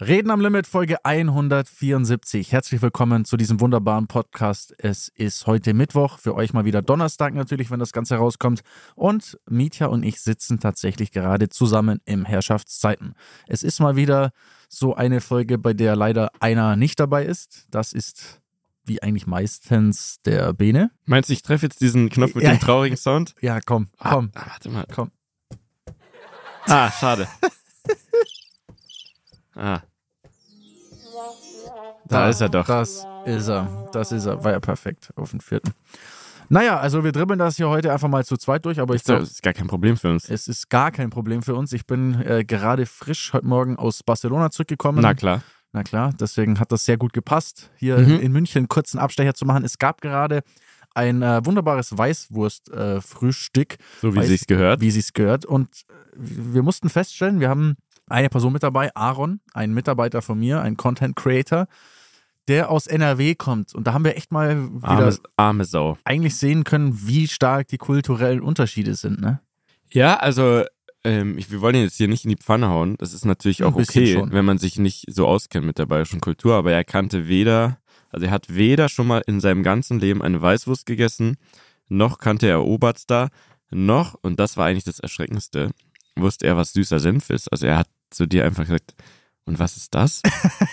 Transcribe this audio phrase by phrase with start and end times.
[0.00, 2.52] Reden am Limit, Folge 174.
[2.52, 4.72] Herzlich willkommen zu diesem wunderbaren Podcast.
[4.78, 8.60] Es ist heute Mittwoch, für euch mal wieder Donnerstag natürlich, wenn das Ganze rauskommt.
[8.94, 13.16] Und Mietja und ich sitzen tatsächlich gerade zusammen im Herrschaftszeiten.
[13.48, 14.30] Es ist mal wieder
[14.68, 17.66] so eine Folge, bei der leider einer nicht dabei ist.
[17.72, 18.40] Das ist
[18.84, 20.92] wie eigentlich meistens der Bene.
[21.06, 22.50] Meinst du, ich treffe jetzt diesen Knopf mit ja.
[22.50, 23.34] dem traurigen Sound?
[23.40, 24.30] Ja, komm, komm.
[24.36, 24.86] Ah, warte mal.
[24.94, 25.10] Komm.
[26.66, 27.26] Ah, schade.
[29.60, 29.82] Ah.
[32.08, 32.66] Da, da ist er doch.
[32.66, 33.88] Das ist er.
[33.92, 34.42] Das ist er.
[34.42, 35.72] War ja perfekt auf den vierten.
[36.50, 39.20] Naja, also wir dribbeln das hier heute einfach mal zu zweit durch, aber ich glaube.
[39.20, 40.28] Das ist gar kein Problem für uns.
[40.30, 41.72] Es ist gar kein Problem für uns.
[41.72, 45.00] Ich bin äh, gerade frisch heute Morgen aus Barcelona zurückgekommen.
[45.02, 45.42] Na klar.
[45.72, 48.20] Na klar, deswegen hat das sehr gut gepasst, hier mhm.
[48.20, 49.64] in München einen kurzen Abstecher zu machen.
[49.64, 50.42] Es gab gerade
[50.94, 53.74] ein äh, wunderbares Weißwurst-Frühstück.
[53.74, 54.80] Äh, so wie es gehört.
[54.80, 55.44] Wie es gehört.
[55.44, 55.68] Und
[56.14, 57.76] wir mussten feststellen, wir haben
[58.08, 61.68] eine Person mit dabei, Aaron, ein Mitarbeiter von mir, ein Content Creator,
[62.48, 63.74] der aus NRW kommt.
[63.74, 65.98] Und da haben wir echt mal wieder arme, arme Sau.
[66.04, 69.40] eigentlich sehen können, wie stark die kulturellen Unterschiede sind, ne?
[69.90, 70.64] Ja, also
[71.04, 72.96] ähm, ich, wir wollen ihn jetzt hier nicht in die Pfanne hauen.
[72.98, 74.32] Das ist natürlich auch okay, schon.
[74.32, 76.54] wenn man sich nicht so auskennt mit der bayerischen Kultur.
[76.54, 77.78] Aber er kannte weder,
[78.10, 81.36] also er hat weder schon mal in seinem ganzen Leben eine Weißwurst gegessen,
[81.88, 83.30] noch kannte er Oberster,
[83.70, 85.70] noch, und das war eigentlich das Erschreckendste,
[86.16, 87.50] wusste er, was süßer Senf ist.
[87.52, 88.94] Also er hat zu dir einfach gesagt,
[89.48, 90.22] und was ist das?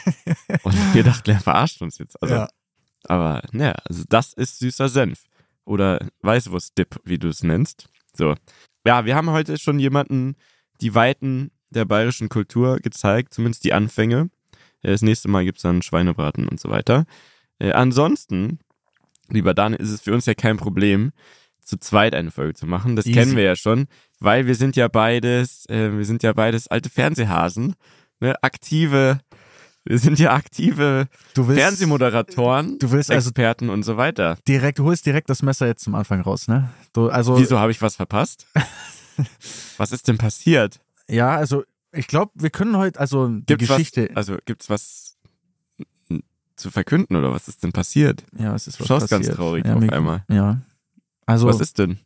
[0.63, 2.21] und wir dachten, er verarscht uns jetzt.
[2.21, 2.49] Also, ja.
[3.05, 5.23] Aber naja, also das ist süßer Senf.
[5.63, 7.87] Oder Weißwurst-Dip, wie du es nennst.
[8.13, 8.35] So.
[8.85, 10.35] Ja, wir haben heute schon jemanden
[10.81, 14.29] die Weiten der bayerischen Kultur gezeigt, zumindest die Anfänge.
[14.81, 17.05] Äh, das nächste Mal gibt es dann Schweinebraten und so weiter.
[17.59, 18.59] Äh, ansonsten,
[19.29, 21.13] lieber Dan, ist es für uns ja kein Problem,
[21.61, 22.95] zu zweit eine Folge zu machen.
[22.95, 23.17] Das Easy.
[23.17, 23.87] kennen wir ja schon,
[24.19, 27.75] weil wir sind ja beides, äh, wir sind ja beides alte Fernsehhasen,
[28.19, 28.35] ne?
[28.41, 29.19] aktive,
[29.83, 34.37] wir sind ja aktive willst, Fernsehmoderatoren, du willst also Experten und so weiter.
[34.47, 36.69] Direkt, du holst direkt das Messer jetzt zum Anfang raus, ne?
[36.93, 38.47] Du, also Wieso habe ich was verpasst?
[39.77, 40.79] was ist denn passiert?
[41.07, 44.09] Ja, also ich glaube, wir können heute, also die gibt's Geschichte.
[44.09, 45.17] Was, also gibt's was
[46.55, 48.23] zu verkünden oder was ist denn passiert?
[48.37, 49.27] Ja, es ist was schaust passiert.
[49.27, 50.23] ganz traurig ja, auf einmal.
[50.29, 50.61] Ja,
[51.25, 51.99] also, Was ist denn?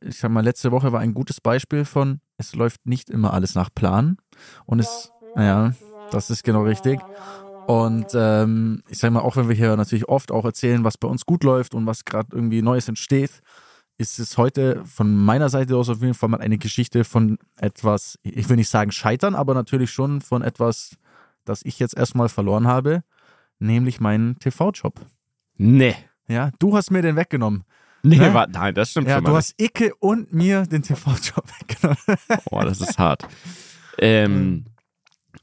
[0.00, 3.54] Ich sag mal, letzte Woche war ein gutes Beispiel von, es läuft nicht immer alles
[3.54, 4.16] nach Plan.
[4.64, 5.72] Und es, naja,
[6.10, 7.00] das ist genau richtig.
[7.66, 11.08] Und ähm, ich sag mal, auch wenn wir hier natürlich oft auch erzählen, was bei
[11.08, 13.42] uns gut läuft und was gerade irgendwie Neues entsteht,
[13.98, 18.18] ist es heute von meiner Seite aus auf jeden Fall mal eine Geschichte von etwas,
[18.22, 20.96] ich will nicht sagen scheitern, aber natürlich schon von etwas,
[21.44, 23.02] das ich jetzt erstmal verloren habe,
[23.58, 25.00] nämlich meinen TV-Job.
[25.56, 25.96] Nee.
[26.28, 27.64] Ja, du hast mir den weggenommen.
[28.02, 28.34] Nee, ne?
[28.34, 29.30] war, nein, das stimmt ja, schon mal.
[29.30, 31.98] Du hast Icke und mir den TV-Job weggenommen.
[32.50, 33.26] Boah, das ist hart.
[33.98, 34.66] Ähm,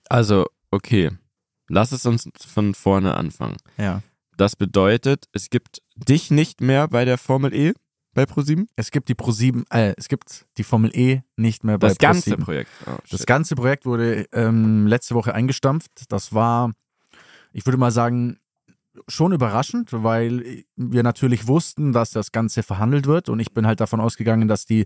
[0.10, 1.12] also, okay.
[1.70, 3.58] Lass es uns von vorne anfangen.
[3.78, 4.02] Ja.
[4.38, 7.74] Das bedeutet, es gibt dich nicht mehr bei der Formel E
[8.14, 8.68] bei ProSieben?
[8.76, 12.22] Es gibt die ProSieben, äh, es gibt die Formel E nicht mehr bei Das ganze
[12.22, 12.46] ProSieben.
[12.46, 12.70] Projekt.
[12.86, 15.92] Oh, das ganze Projekt wurde ähm, letzte Woche eingestampft.
[16.10, 16.72] Das war,
[17.54, 18.38] ich würde mal sagen,
[19.08, 23.80] schon überraschend, weil wir natürlich wussten, dass das Ganze verhandelt wird und ich bin halt
[23.80, 24.86] davon ausgegangen, dass die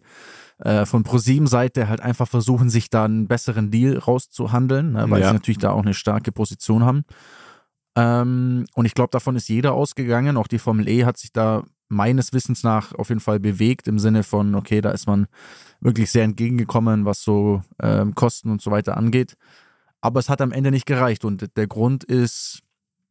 [0.59, 5.27] äh, von ProSieben-Seite halt einfach versuchen, sich da einen besseren Deal rauszuhandeln, ne, weil ja.
[5.27, 7.03] sie natürlich da auch eine starke Position haben.
[7.95, 10.37] Ähm, und ich glaube, davon ist jeder ausgegangen.
[10.37, 13.97] Auch die Formel E hat sich da meines Wissens nach auf jeden Fall bewegt im
[13.97, 15.27] Sinne von, okay, da ist man
[15.79, 19.35] wirklich sehr entgegengekommen, was so ähm, Kosten und so weiter angeht.
[20.01, 22.61] Aber es hat am Ende nicht gereicht und der Grund ist,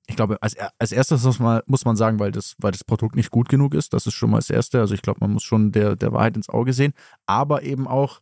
[0.07, 3.17] ich glaube, als, als erstes muss man, muss man sagen, weil das, weil das Produkt
[3.17, 3.93] nicht gut genug ist.
[3.93, 4.81] Das ist schon mal das Erste.
[4.81, 6.93] Also ich glaube, man muss schon der, der Wahrheit ins Auge sehen.
[7.27, 8.21] Aber eben auch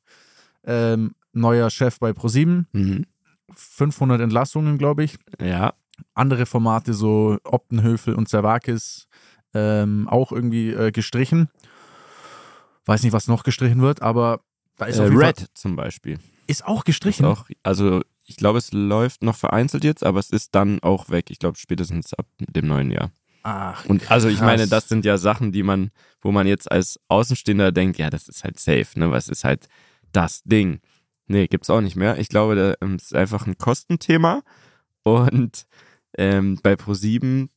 [0.64, 2.68] ähm, neuer Chef bei ProSieben.
[2.72, 3.04] Mhm.
[3.54, 5.16] 500 Entlassungen, glaube ich.
[5.40, 5.74] Ja.
[6.14, 9.06] Andere Formate, so Optenhöfel und Zervakis,
[9.52, 11.50] ähm, auch irgendwie äh, gestrichen.
[12.86, 14.40] Weiß nicht, was noch gestrichen wird, aber
[14.76, 16.18] da ist äh, Red Fall, zum Beispiel.
[16.46, 17.24] Ist auch gestrichen.
[17.24, 21.10] Ist auch, also ich glaube, es läuft noch vereinzelt jetzt, aber es ist dann auch
[21.10, 21.30] weg.
[21.30, 23.10] Ich glaube, spätestens ab dem neuen Jahr.
[23.42, 25.90] Ach, und also ich meine, das sind ja Sachen, die man,
[26.22, 29.10] wo man jetzt als Außenstehender denkt, ja, das ist halt safe, ne?
[29.10, 29.68] Was ist halt
[30.12, 30.80] das Ding?
[31.26, 32.18] Nee, gibt's auch nicht mehr.
[32.18, 34.42] Ich glaube, das ähm, ist einfach ein Kostenthema.
[35.02, 35.66] Und
[36.16, 37.48] ähm, bei Pro7,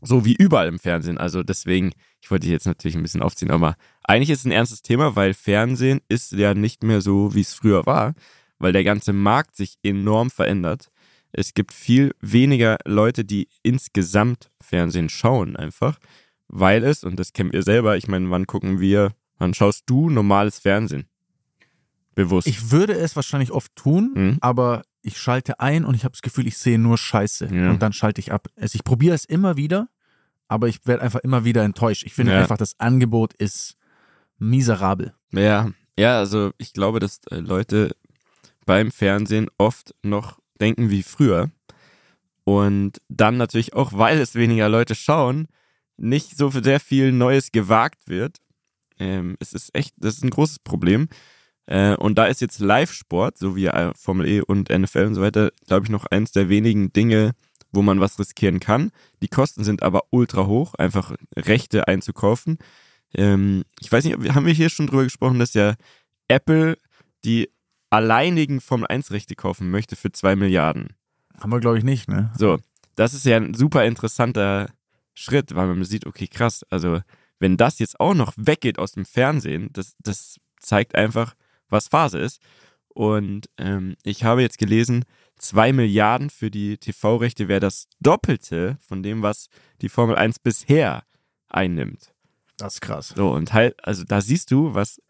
[0.00, 3.76] so wie überall im Fernsehen, also deswegen, ich wollte jetzt natürlich ein bisschen aufziehen, aber
[4.02, 7.54] eigentlich ist es ein ernstes Thema, weil Fernsehen ist ja nicht mehr so, wie es
[7.54, 8.14] früher war
[8.62, 10.90] weil der ganze Markt sich enorm verändert.
[11.32, 15.98] Es gibt viel weniger Leute, die insgesamt Fernsehen schauen, einfach,
[16.46, 20.10] weil es, und das kennt ihr selber, ich meine, wann gucken wir, wann schaust du
[20.10, 21.06] normales Fernsehen?
[22.14, 22.46] Bewusst.
[22.46, 24.38] Ich würde es wahrscheinlich oft tun, mhm.
[24.40, 27.46] aber ich schalte ein und ich habe das Gefühl, ich sehe nur Scheiße.
[27.52, 27.70] Ja.
[27.70, 28.48] Und dann schalte ich ab.
[28.60, 29.88] Also ich probiere es immer wieder,
[30.46, 32.04] aber ich werde einfach immer wieder enttäuscht.
[32.04, 32.40] Ich finde ja.
[32.40, 33.76] einfach, das Angebot ist
[34.38, 35.14] miserabel.
[35.32, 37.94] Ja, ja, also ich glaube, dass äh, Leute
[38.64, 41.50] beim Fernsehen oft noch denken wie früher.
[42.44, 45.48] Und dann natürlich auch, weil es weniger Leute schauen,
[45.96, 48.38] nicht so sehr viel Neues gewagt wird.
[48.98, 51.08] Ähm, es ist echt, das ist ein großes Problem.
[51.66, 55.20] Äh, und da ist jetzt Live-Sport, so wie äh, Formel E und NFL und so
[55.20, 57.32] weiter, glaube ich, noch eins der wenigen Dinge,
[57.70, 58.90] wo man was riskieren kann.
[59.22, 62.58] Die Kosten sind aber ultra hoch, einfach Rechte einzukaufen.
[63.14, 65.74] Ähm, ich weiß nicht, haben wir hier schon drüber gesprochen, dass ja
[66.28, 66.76] Apple
[67.24, 67.48] die
[67.92, 70.96] alleinigen Formel 1 Rechte kaufen möchte für zwei Milliarden.
[71.38, 72.32] Haben wir, glaube ich, nicht, ne?
[72.38, 72.58] So,
[72.94, 74.70] das ist ja ein super interessanter
[75.14, 77.00] Schritt, weil man sieht, okay, krass, also
[77.38, 81.34] wenn das jetzt auch noch weggeht aus dem Fernsehen, das, das zeigt einfach,
[81.68, 82.40] was Phase ist.
[82.88, 85.04] Und ähm, ich habe jetzt gelesen,
[85.36, 89.48] zwei Milliarden für die TV-Rechte wäre das Doppelte von dem, was
[89.82, 91.02] die Formel 1 bisher
[91.48, 92.14] einnimmt.
[92.56, 93.12] Das ist krass.
[93.16, 95.00] So, und halt, also da siehst du, was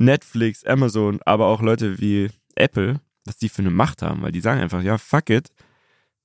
[0.00, 4.40] Netflix, Amazon, aber auch Leute wie Apple, was die für eine Macht haben, weil die
[4.40, 5.50] sagen einfach, ja, fuck it,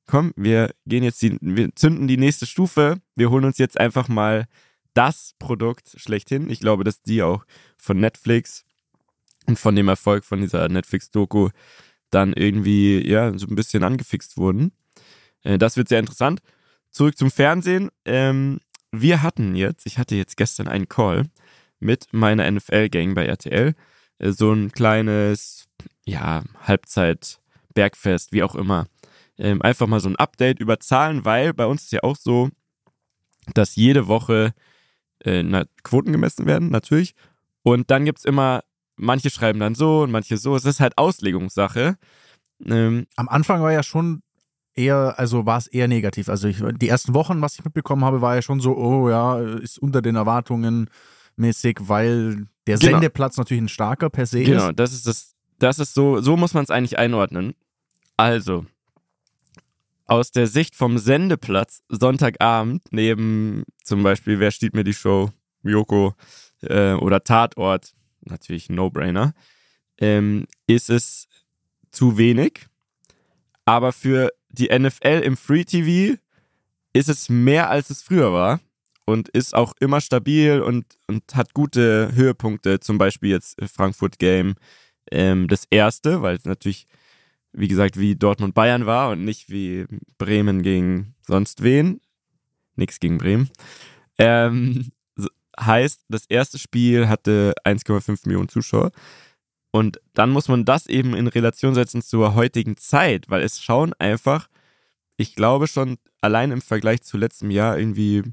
[0.08, 4.08] komm, wir gehen jetzt, die, wir zünden die nächste Stufe, wir holen uns jetzt einfach
[4.08, 4.48] mal
[4.94, 6.50] das Produkt schlechthin.
[6.50, 7.46] Ich glaube, dass die auch
[7.78, 8.64] von Netflix
[9.46, 11.50] und von dem Erfolg von dieser Netflix-Doku
[12.12, 14.72] dann irgendwie, ja, so ein bisschen angefixt wurden.
[15.44, 16.40] Äh, das wird sehr interessant.
[16.92, 17.90] Zurück zum Fernsehen.
[18.06, 18.60] Ähm,
[18.92, 21.26] wir hatten jetzt, ich hatte jetzt gestern einen Call
[21.86, 23.74] mit meiner NFL-Gang bei RTL.
[24.20, 25.66] Äh, so ein kleines,
[26.06, 28.88] ja, Halbzeit-Bergfest, wie auch immer.
[29.38, 32.50] Ähm, einfach mal so ein Update über Zahlen, weil bei uns ist ja auch so,
[33.54, 34.54] dass jede Woche
[35.24, 37.14] äh, na, Quoten gemessen werden, natürlich.
[37.64, 38.62] Und dann gibt es immer,
[38.96, 40.56] manche schreiben dann so und manche so.
[40.56, 41.98] Es ist halt Auslegungssache.
[42.66, 44.22] Ähm, Am Anfang war ja schon
[44.74, 46.30] eher, also war es eher negativ.
[46.30, 49.40] Also ich, die ersten Wochen, was ich mitbekommen habe, war ja schon so, oh ja,
[49.40, 50.90] ist unter den Erwartungen
[51.38, 52.92] mäßig, weil der genau.
[52.92, 54.62] Sendeplatz natürlich ein starker per se genau, ist.
[54.64, 57.54] Genau, das ist das, das ist so, so muss man es eigentlich einordnen.
[58.18, 58.66] Also,
[60.06, 65.32] aus der Sicht vom Sendeplatz Sonntagabend neben zum Beispiel Wer steht mir die Show,
[65.64, 66.14] Joko
[66.62, 69.34] äh, oder Tatort, natürlich No-Brainer,
[69.98, 71.28] ähm, ist es
[71.92, 72.68] zu wenig.
[73.66, 76.18] Aber für die NFL im Free TV
[76.94, 78.60] ist es mehr, als es früher war
[79.06, 84.56] und ist auch immer stabil und, und hat gute Höhepunkte, zum Beispiel jetzt Frankfurt Game,
[85.12, 86.88] ähm, das erste, weil es natürlich,
[87.54, 89.86] wie gesagt, wie Dortmund Bayern war und nicht wie
[90.18, 92.02] Bremen gegen sonst wen.
[92.76, 93.50] Nix gegen Bremen.
[94.18, 94.92] Ähm,
[95.60, 98.92] heißt, das erste Spiel hatte 1,5 Millionen Zuschauer.
[99.72, 103.94] Und dann muss man das eben in Relation setzen zur heutigen Zeit, weil es schauen
[104.00, 104.48] einfach,
[105.18, 108.24] ich glaube schon allein im Vergleich zu letztem Jahr irgendwie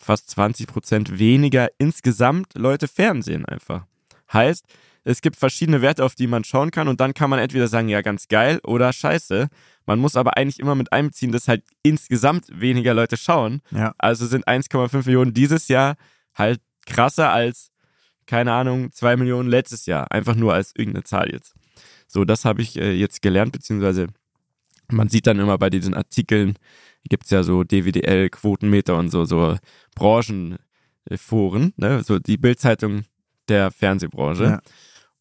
[0.00, 3.86] fast 20 Prozent weniger insgesamt Leute Fernsehen einfach.
[4.32, 4.64] Heißt,
[5.04, 7.88] es gibt verschiedene Werte, auf die man schauen kann und dann kann man entweder sagen,
[7.88, 9.48] ja, ganz geil oder scheiße.
[9.86, 13.62] Man muss aber eigentlich immer mit einbeziehen, dass halt insgesamt weniger Leute schauen.
[13.70, 13.94] Ja.
[13.96, 15.96] Also sind 1,5 Millionen dieses Jahr
[16.34, 17.70] halt krasser als,
[18.26, 20.12] keine Ahnung, 2 Millionen letztes Jahr.
[20.12, 21.54] Einfach nur als irgendeine Zahl jetzt.
[22.06, 24.08] So, das habe ich äh, jetzt gelernt, beziehungsweise
[24.90, 26.54] man sieht dann immer bei diesen Artikeln,
[27.08, 29.56] gibt es ja so DWDL, Quotenmeter und so, so
[29.94, 32.02] Branchenforen, ne?
[32.04, 33.02] so die Bildzeitung
[33.48, 34.44] der Fernsehbranche.
[34.44, 34.60] Ja.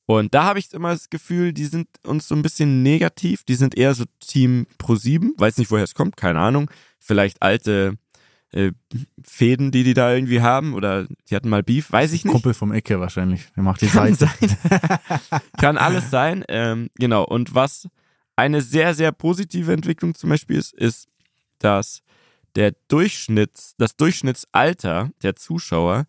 [0.06, 3.44] Und da habe ich immer das Gefühl, die sind uns so ein bisschen negativ.
[3.44, 5.32] Die sind eher so Team Pro7.
[5.38, 6.72] Weiß nicht, woher es kommt, keine Ahnung.
[6.98, 7.98] Vielleicht alte
[8.54, 8.72] äh,
[9.22, 10.76] Fäden, die die da irgendwie haben.
[10.76, 12.32] Oder die hatten mal Beef, weiß ich nicht.
[12.32, 13.52] Kumpel vom Ecke wahrscheinlich.
[13.58, 14.32] Der macht die Kann Seite.
[14.40, 15.00] Sein.
[15.58, 16.46] Kann alles sein.
[16.48, 17.26] Ähm, genau.
[17.26, 17.90] Und was
[18.38, 21.10] eine sehr, sehr positive Entwicklung zum Beispiel ist, ist,
[21.60, 22.04] dass
[22.56, 26.06] der Durchschnitts, das Durchschnittsalter der Zuschauer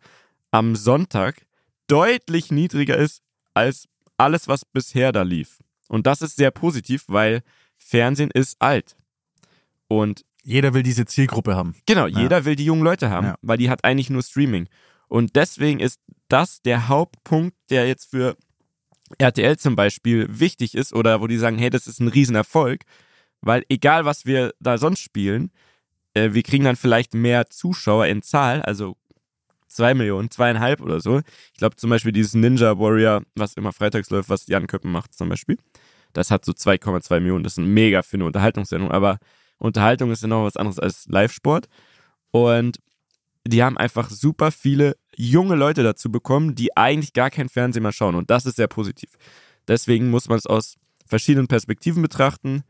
[0.51, 1.47] am Sonntag
[1.89, 3.23] deutlich niedriger ist
[3.55, 5.59] als alles, was bisher da lief.
[5.89, 7.43] Und das ist sehr positiv, weil
[7.79, 8.97] Fernsehen ist alt.
[9.89, 11.75] Und jeder will diese Zielgruppe haben.
[11.87, 12.21] Genau, ja.
[12.21, 13.35] jeder will die jungen Leute haben, ja.
[13.43, 14.69] weil die hat eigentlich nur Streaming.
[15.09, 18.37] Und deswegen ist das der Hauptpunkt, der jetzt für
[19.19, 22.83] RTL zum Beispiel wichtig ist oder wo die sagen, hey, das ist ein Riesenerfolg,
[23.41, 25.51] weil egal was wir da sonst spielen,
[26.15, 28.97] äh, wir kriegen dann vielleicht mehr Zuschauer in Zahl, also
[29.67, 31.21] zwei Millionen, zweieinhalb oder so.
[31.53, 35.15] Ich glaube zum Beispiel dieses Ninja Warrior, was immer freitags läuft, was Jan Köppen macht
[35.15, 35.59] zum Beispiel.
[36.13, 37.45] Das hat so 2,2 Millionen.
[37.45, 38.91] Das ist ein mega für eine Unterhaltungssendung.
[38.91, 39.19] Aber
[39.59, 41.69] Unterhaltung ist ja noch was anderes als Live-Sport.
[42.31, 42.79] Und
[43.47, 47.93] die haben einfach super viele junge Leute dazu bekommen, die eigentlich gar kein Fernsehen mehr
[47.93, 48.15] schauen.
[48.15, 49.11] Und das ist sehr positiv.
[49.67, 52.63] Deswegen muss man es aus verschiedenen Perspektiven betrachten.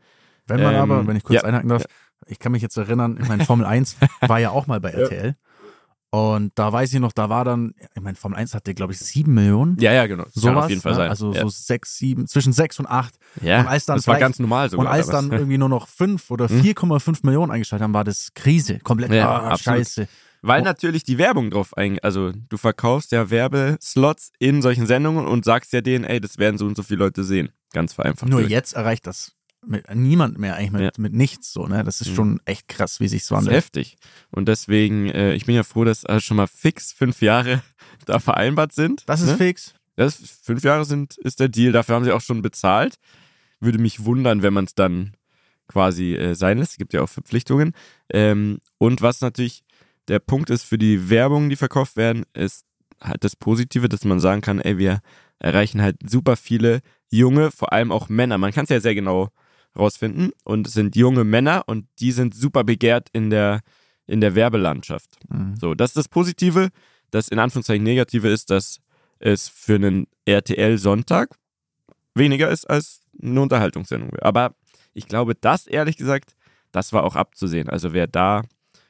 [0.47, 1.87] Wenn man ähm, aber, wenn ich kurz ja, einhaken darf, ja.
[2.27, 5.35] ich kann mich jetzt erinnern, ich meine, Formel 1 war ja auch mal bei RTL.
[6.11, 8.99] Und da weiß ich noch, da war dann, ich meine, Formel 1 hatte, glaube ich,
[8.99, 9.77] sieben Millionen.
[9.79, 10.25] Ja, ja, genau.
[10.31, 10.97] So auf jeden Fall ne?
[10.97, 11.09] sein.
[11.09, 11.41] Also ja.
[11.41, 13.13] so sechs, sieben, zwischen sechs und acht.
[13.41, 14.87] Ja, und als dann das war ganz normal sogar.
[14.87, 17.15] Und als dann irgendwie nur noch fünf oder 4,5 hm?
[17.21, 18.79] Millionen eingeschaltet haben, war das Krise.
[18.79, 20.07] Komplett, ja, oh, scheiße.
[20.41, 20.65] Weil oh.
[20.65, 25.73] natürlich die Werbung drauf ein, also du verkaufst ja Werbeslots in solchen Sendungen und sagst
[25.73, 27.49] ja denen, ey, das werden so und so viele Leute sehen.
[27.73, 28.29] Ganz vereinfacht.
[28.29, 29.33] Nur jetzt erreicht das
[29.65, 30.89] mit niemand mehr eigentlich mit, ja.
[30.97, 31.83] mit nichts so, ne?
[31.83, 32.15] Das ist mhm.
[32.15, 33.55] schon echt krass, wie sich's wandelt.
[33.55, 33.97] heftig.
[34.31, 37.61] Und deswegen, äh, ich bin ja froh, dass also schon mal fix fünf Jahre
[38.05, 39.03] da vereinbart sind.
[39.07, 39.37] Das ist ne?
[39.37, 39.73] fix.
[39.95, 41.73] Das fünf Jahre sind, ist der Deal.
[41.73, 42.95] Dafür haben sie auch schon bezahlt.
[43.59, 45.13] Würde mich wundern, wenn man es dann
[45.67, 46.71] quasi äh, sein lässt.
[46.71, 47.73] Es gibt ja auch Verpflichtungen.
[48.09, 49.63] Ähm, und was natürlich
[50.09, 52.65] der Punkt ist für die Werbung, die verkauft werden, ist
[53.01, 54.99] halt das Positive, dass man sagen kann, ey, wir
[55.39, 58.37] erreichen halt super viele junge, vor allem auch Männer.
[58.37, 59.29] Man kann es ja sehr genau
[59.77, 63.61] rausfinden und es sind junge Männer und die sind super begehrt in der,
[64.07, 65.09] in der Werbelandschaft.
[65.29, 65.55] Mhm.
[65.55, 66.69] So, das ist das Positive.
[67.11, 68.79] Das in Anführungszeichen Negative ist, dass
[69.19, 71.35] es für einen RTL-Sonntag
[72.15, 74.17] weniger ist als eine Unterhaltungssendung.
[74.19, 74.55] Aber
[74.93, 76.35] ich glaube, das ehrlich gesagt,
[76.71, 77.69] das war auch abzusehen.
[77.69, 78.43] Also wer da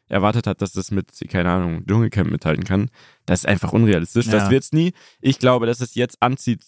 [0.10, 2.90] erwartet hat, dass das mit, keine Ahnung, Dschungelcamp mithalten kann,
[3.26, 4.26] das ist einfach unrealistisch.
[4.28, 4.34] Ja.
[4.34, 4.94] Das es nie.
[5.22, 6.64] Ich glaube, dass es jetzt anzieht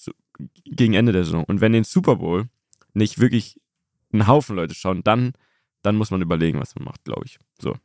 [0.66, 1.44] gegen Ende der Saison.
[1.44, 2.46] Und wenn den Super Bowl
[2.94, 3.60] nicht wirklich
[4.14, 5.34] einen Haufen Leute schauen, dann,
[5.82, 7.40] dann muss man überlegen, was man macht, glaube ich.
[7.60, 7.76] So.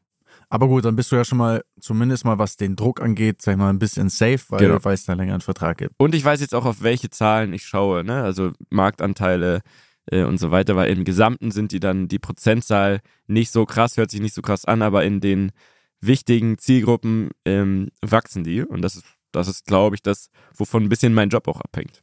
[0.48, 3.52] Aber gut, dann bist du ja schon mal, zumindest mal was den Druck angeht, sag
[3.52, 4.78] ich mal, ein bisschen safe, weil genau.
[4.78, 5.94] du es da länger einen Vertrag gibt.
[5.96, 8.22] Und ich weiß jetzt auch, auf welche Zahlen ich schaue, ne?
[8.22, 9.62] Also Marktanteile
[10.10, 13.96] äh, und so weiter, weil im Gesamten sind die dann die Prozentzahl nicht so krass,
[13.96, 15.52] hört sich nicht so krass an, aber in den
[16.00, 18.62] wichtigen Zielgruppen ähm, wachsen die.
[18.62, 22.02] Und das ist, das ist, glaube ich, das, wovon ein bisschen mein Job auch abhängt.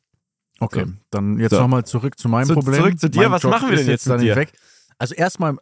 [0.60, 0.94] Okay, so.
[1.10, 1.60] dann jetzt so.
[1.60, 2.76] nochmal zurück zu meinem zu, Problem.
[2.76, 4.36] Zurück zu dir, mein was Job machen wir denn jetzt, mit dir?
[4.36, 4.52] Weg.
[4.98, 5.58] Also erstmal,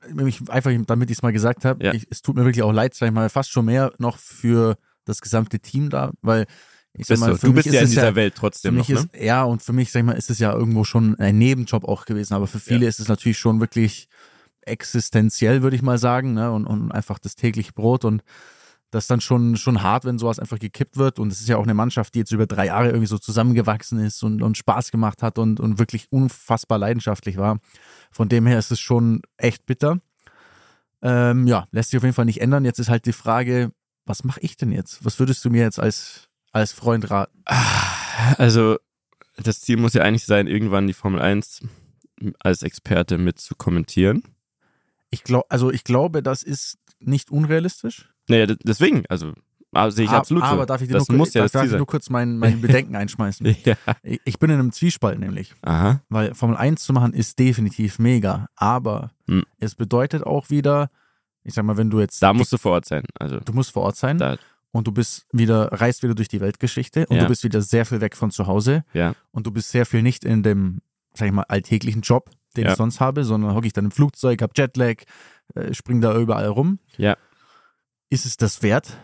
[0.50, 1.94] einfach, damit ich es mal gesagt habe, ja.
[2.10, 5.22] es tut mir wirklich auch leid, sag ich mal, fast schon mehr noch für das
[5.22, 6.46] gesamte Team da, weil
[6.94, 8.96] ich sag mal, für du bist ja in dieser ja, Welt trotzdem noch, ne?
[8.96, 11.86] ist, Ja, und für mich, sag ich mal, ist es ja irgendwo schon ein Nebenjob
[11.86, 12.90] auch gewesen, aber für viele ja.
[12.90, 14.08] ist es natürlich schon wirklich
[14.62, 16.52] existenziell, würde ich mal sagen, ne?
[16.52, 18.24] und, und einfach das tägliche Brot und
[18.92, 21.18] das ist dann schon, schon hart, wenn sowas einfach gekippt wird.
[21.18, 24.00] Und es ist ja auch eine Mannschaft, die jetzt über drei Jahre irgendwie so zusammengewachsen
[24.00, 27.60] ist und, und Spaß gemacht hat und, und wirklich unfassbar leidenschaftlich war.
[28.12, 30.02] Von dem her ist es schon echt bitter.
[31.02, 32.66] Ähm, ja, lässt sich auf jeden Fall nicht ändern.
[32.66, 33.72] Jetzt ist halt die Frage,
[34.06, 35.06] was mache ich denn jetzt?
[35.06, 37.44] Was würdest du mir jetzt als, als Freund raten?
[38.38, 38.78] Also,
[39.38, 41.62] das Ziel muss ja eigentlich sein, irgendwann die Formel 1
[42.40, 44.24] als Experte mit zu kommentieren.
[45.10, 48.10] Ich glaube, also ich glaube, das ist nicht unrealistisch.
[48.28, 49.34] Naja, deswegen, also
[49.90, 50.66] sehe ich absolut aber, so.
[50.66, 52.96] Darf ich dir das nur, muss ja darf, darf ich nur kurz mein, mein Bedenken
[52.96, 53.56] einschmeißen?
[53.66, 53.76] ja.
[54.04, 55.54] Ich bin in einem Zwiespalt nämlich.
[55.62, 56.02] Aha.
[56.10, 59.44] Weil Formel 1 zu machen ist definitiv mega, aber hm.
[59.60, 60.90] es bedeutet auch wieder,
[61.44, 62.22] ich sag mal, wenn du jetzt.
[62.22, 63.04] Da musst du vor Ort sein.
[63.20, 64.18] Also, du musst vor Ort sein.
[64.18, 64.38] Da.
[64.72, 67.24] Und du bist wieder, reist wieder durch die Weltgeschichte und ja.
[67.24, 68.86] du bist wieder sehr viel weg von zu Hause.
[68.94, 69.16] Ja.
[69.32, 70.82] Und du bist sehr viel nicht in dem,
[71.14, 72.72] sag ich mal, alltäglichen Job, den ja.
[72.72, 75.04] ich sonst habe, sondern hocke ich dann im Flugzeug, hab Jetlag,
[75.56, 76.80] äh, spring da überall rum.
[76.98, 77.18] Ja
[78.12, 78.98] ist es das wert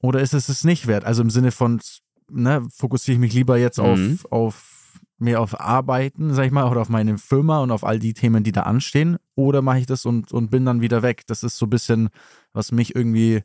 [0.00, 1.04] oder ist es es nicht wert?
[1.04, 1.80] Also im Sinne von,
[2.28, 4.18] ne, fokussiere ich mich lieber jetzt mhm.
[4.24, 7.98] auf, auf mehr auf Arbeiten, sag ich mal, oder auf meine Firma und auf all
[7.98, 11.22] die Themen, die da anstehen, oder mache ich das und, und bin dann wieder weg?
[11.26, 12.08] Das ist so ein bisschen,
[12.52, 13.42] was mich irgendwie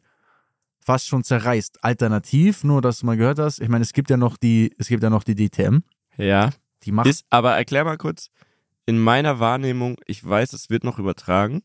[0.83, 1.83] fast schon zerreißt.
[1.83, 4.87] Alternativ, nur dass du mal gehört hast, ich meine, es gibt ja noch die, es
[4.87, 5.79] gibt ja noch die DTM.
[6.17, 6.49] Ja.
[6.83, 7.07] Die macht.
[7.07, 8.29] Ist, aber erklär mal kurz,
[8.85, 11.61] in meiner Wahrnehmung, ich weiß, es wird noch übertragen.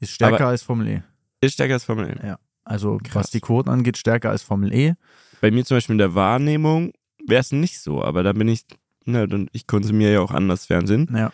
[0.00, 1.02] Ist stärker als Formel E.
[1.40, 2.26] Ist stärker als Formel E.
[2.26, 2.38] Ja.
[2.64, 3.14] Also Krass.
[3.14, 4.94] was die Quoten angeht, stärker als Formel E.
[5.40, 6.92] Bei mir zum Beispiel in der Wahrnehmung
[7.26, 8.64] wäre es nicht so, aber da bin ich,
[9.04, 11.08] ne, ich konsumiere ja auch anders Fernsehen.
[11.14, 11.32] Ja.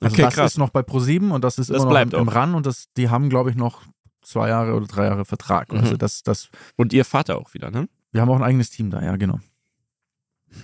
[0.00, 0.52] Also okay, das krass.
[0.52, 2.92] ist noch bei ProSieben und das ist das immer noch im, im RAN und das,
[2.96, 3.82] die haben, glaube ich, noch
[4.26, 5.72] zwei Jahre oder drei Jahre Vertrag.
[5.72, 5.78] Mhm.
[5.78, 6.48] Also das, das.
[6.76, 7.88] Und ihr Vater auch wieder, ne?
[8.12, 9.40] Wir haben auch ein eigenes Team da, ja, genau.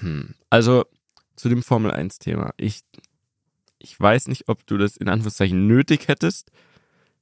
[0.01, 0.35] Hm.
[0.49, 0.85] Also
[1.37, 2.55] zu dem Formel 1-Thema.
[2.57, 2.83] Ich,
[3.79, 6.51] ich weiß nicht, ob du das in Anführungszeichen nötig hättest.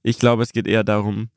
[0.02, 1.30] Ich glaube, es geht eher darum,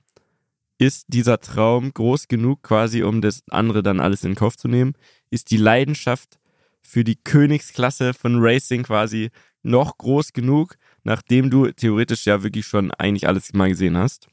[0.77, 4.93] ist dieser Traum groß genug, quasi, um das andere dann alles in Kauf zu nehmen?
[5.29, 6.39] Ist die Leidenschaft
[6.81, 9.31] für die Königsklasse von Racing quasi
[9.63, 14.27] noch groß genug, nachdem du theoretisch ja wirklich schon eigentlich alles mal gesehen hast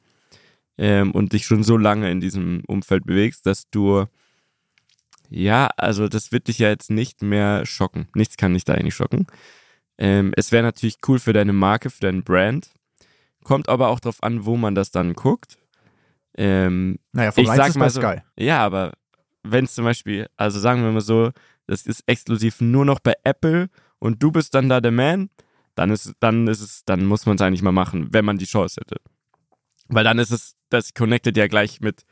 [0.79, 4.07] ähm, und dich schon so lange in diesem Umfeld bewegst, dass du
[5.31, 8.09] ja, also das wird dich ja jetzt nicht mehr schocken.
[8.15, 9.27] Nichts kann dich da eigentlich schocken.
[9.97, 12.71] Ähm, es wäre natürlich cool für deine Marke, für deinen Brand.
[13.45, 15.57] Kommt aber auch darauf an, wo man das dann guckt.
[16.37, 18.23] Ähm, naja, vom ich sag mal so, Sky.
[18.37, 18.93] Ja, aber
[19.43, 21.31] wenn es zum Beispiel, also sagen wir mal so,
[21.67, 23.69] das ist exklusiv nur noch bei Apple
[24.01, 25.31] und du bist dann da der Man,
[25.77, 28.47] dann ist, dann ist es, dann muss man es eigentlich mal machen, wenn man die
[28.47, 29.01] Chance hätte.
[29.91, 32.05] Weil dann ist es, das connectet ja gleich mit,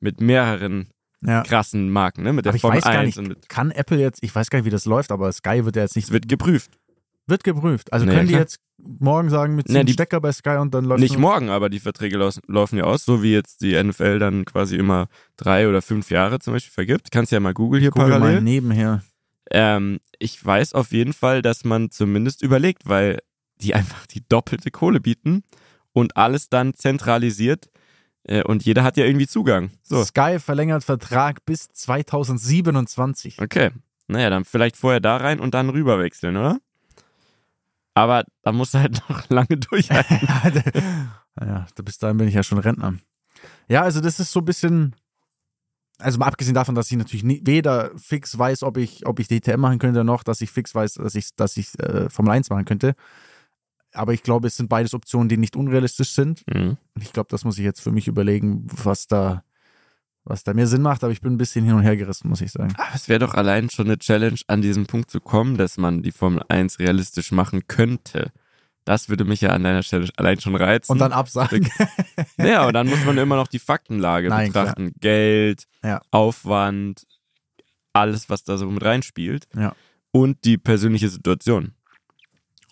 [0.00, 0.88] mit mehreren
[1.22, 1.42] ja.
[1.42, 2.32] krassen Marken, ne?
[2.32, 4.58] Mit der aber ich Formel weiß gar 1 nicht, kann Apple jetzt, ich weiß gar
[4.58, 6.06] nicht, wie das läuft, aber Sky wird ja jetzt nicht.
[6.06, 6.78] Es wird geprüft.
[7.26, 7.92] Wird geprüft.
[7.92, 11.00] Also nee, können die jetzt morgen sagen, mit nee, Stecker bei Sky und dann läuft
[11.00, 14.76] Nicht morgen, aber die Verträge laufen ja aus, so wie jetzt die NFL dann quasi
[14.76, 17.12] immer drei oder fünf Jahre zum Beispiel vergibt.
[17.12, 18.34] Kannst ja mal Google hier Google parallel.
[18.36, 19.02] Mal nebenher.
[19.50, 23.18] Ähm, ich weiß auf jeden Fall, dass man zumindest überlegt, weil
[23.60, 25.44] die einfach die doppelte Kohle bieten
[25.92, 27.68] und alles dann zentralisiert
[28.24, 29.70] äh, und jeder hat ja irgendwie Zugang.
[29.82, 30.04] So.
[30.04, 33.40] Sky verlängert Vertrag bis 2027.
[33.40, 33.70] Okay.
[34.08, 36.58] Naja, dann vielleicht vorher da rein und dann rüber wechseln, oder?
[37.94, 40.28] Aber da musst du halt noch lange durchhalten.
[41.40, 42.94] ja, bis dahin bin ich ja schon Rentner.
[43.68, 44.94] Ja, also das ist so ein bisschen,
[45.98, 49.28] also mal abgesehen davon, dass ich natürlich nie, weder fix weiß, ob ich, ob ich
[49.28, 52.50] DTM machen könnte, noch dass ich fix weiß, dass ich, dass ich äh, Formel 1
[52.50, 52.94] machen könnte.
[53.94, 56.42] Aber ich glaube, es sind beides Optionen, die nicht unrealistisch sind.
[56.52, 56.76] Mhm.
[57.00, 59.44] Ich glaube, das muss ich jetzt für mich überlegen, was da,
[60.24, 61.04] was da mehr Sinn macht.
[61.04, 62.74] Aber ich bin ein bisschen hin und her gerissen, muss ich sagen.
[62.76, 66.02] Aber es wäre doch allein schon eine Challenge, an diesen Punkt zu kommen, dass man
[66.02, 68.32] die Formel 1 realistisch machen könnte.
[68.84, 70.90] Das würde mich ja an deiner Stelle allein schon reizen.
[70.90, 71.68] Und dann absagen.
[72.36, 74.88] ja, aber dann muss man immer noch die Faktenlage Nein, betrachten.
[74.88, 75.00] Klar.
[75.00, 76.00] Geld, ja.
[76.10, 77.06] Aufwand,
[77.92, 79.46] alles, was da so mit reinspielt.
[79.54, 79.74] Ja.
[80.10, 81.74] Und die persönliche Situation.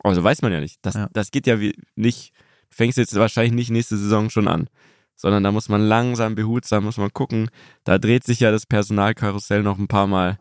[0.03, 0.79] Also weiß man ja nicht.
[0.83, 1.09] Das, ja.
[1.13, 2.33] das geht ja wie nicht,
[2.71, 4.69] du fängst jetzt wahrscheinlich nicht nächste Saison schon an.
[5.17, 7.51] Sondern da muss man langsam, behutsam, muss man gucken.
[7.85, 10.39] Da dreht sich ja das Personalkarussell noch ein paar Mal.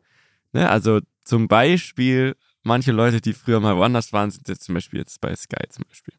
[0.53, 0.69] Ne?
[0.69, 5.19] Also zum Beispiel, manche Leute, die früher mal woanders waren, sind jetzt zum Beispiel jetzt
[5.19, 6.13] bei Sky zum Beispiel.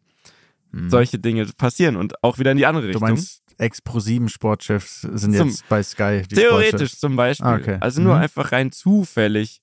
[0.72, 0.90] Hm.
[0.90, 3.00] Solche Dinge passieren und auch wieder in die andere Richtung.
[3.00, 6.22] Du meinst, Ex-Pro-7-Sportchefs sind zum, jetzt bei Sky.
[6.28, 7.46] theoretisch zum Beispiel.
[7.46, 7.78] Ah, okay.
[7.80, 8.22] Also nur mhm.
[8.22, 9.60] einfach rein zufällig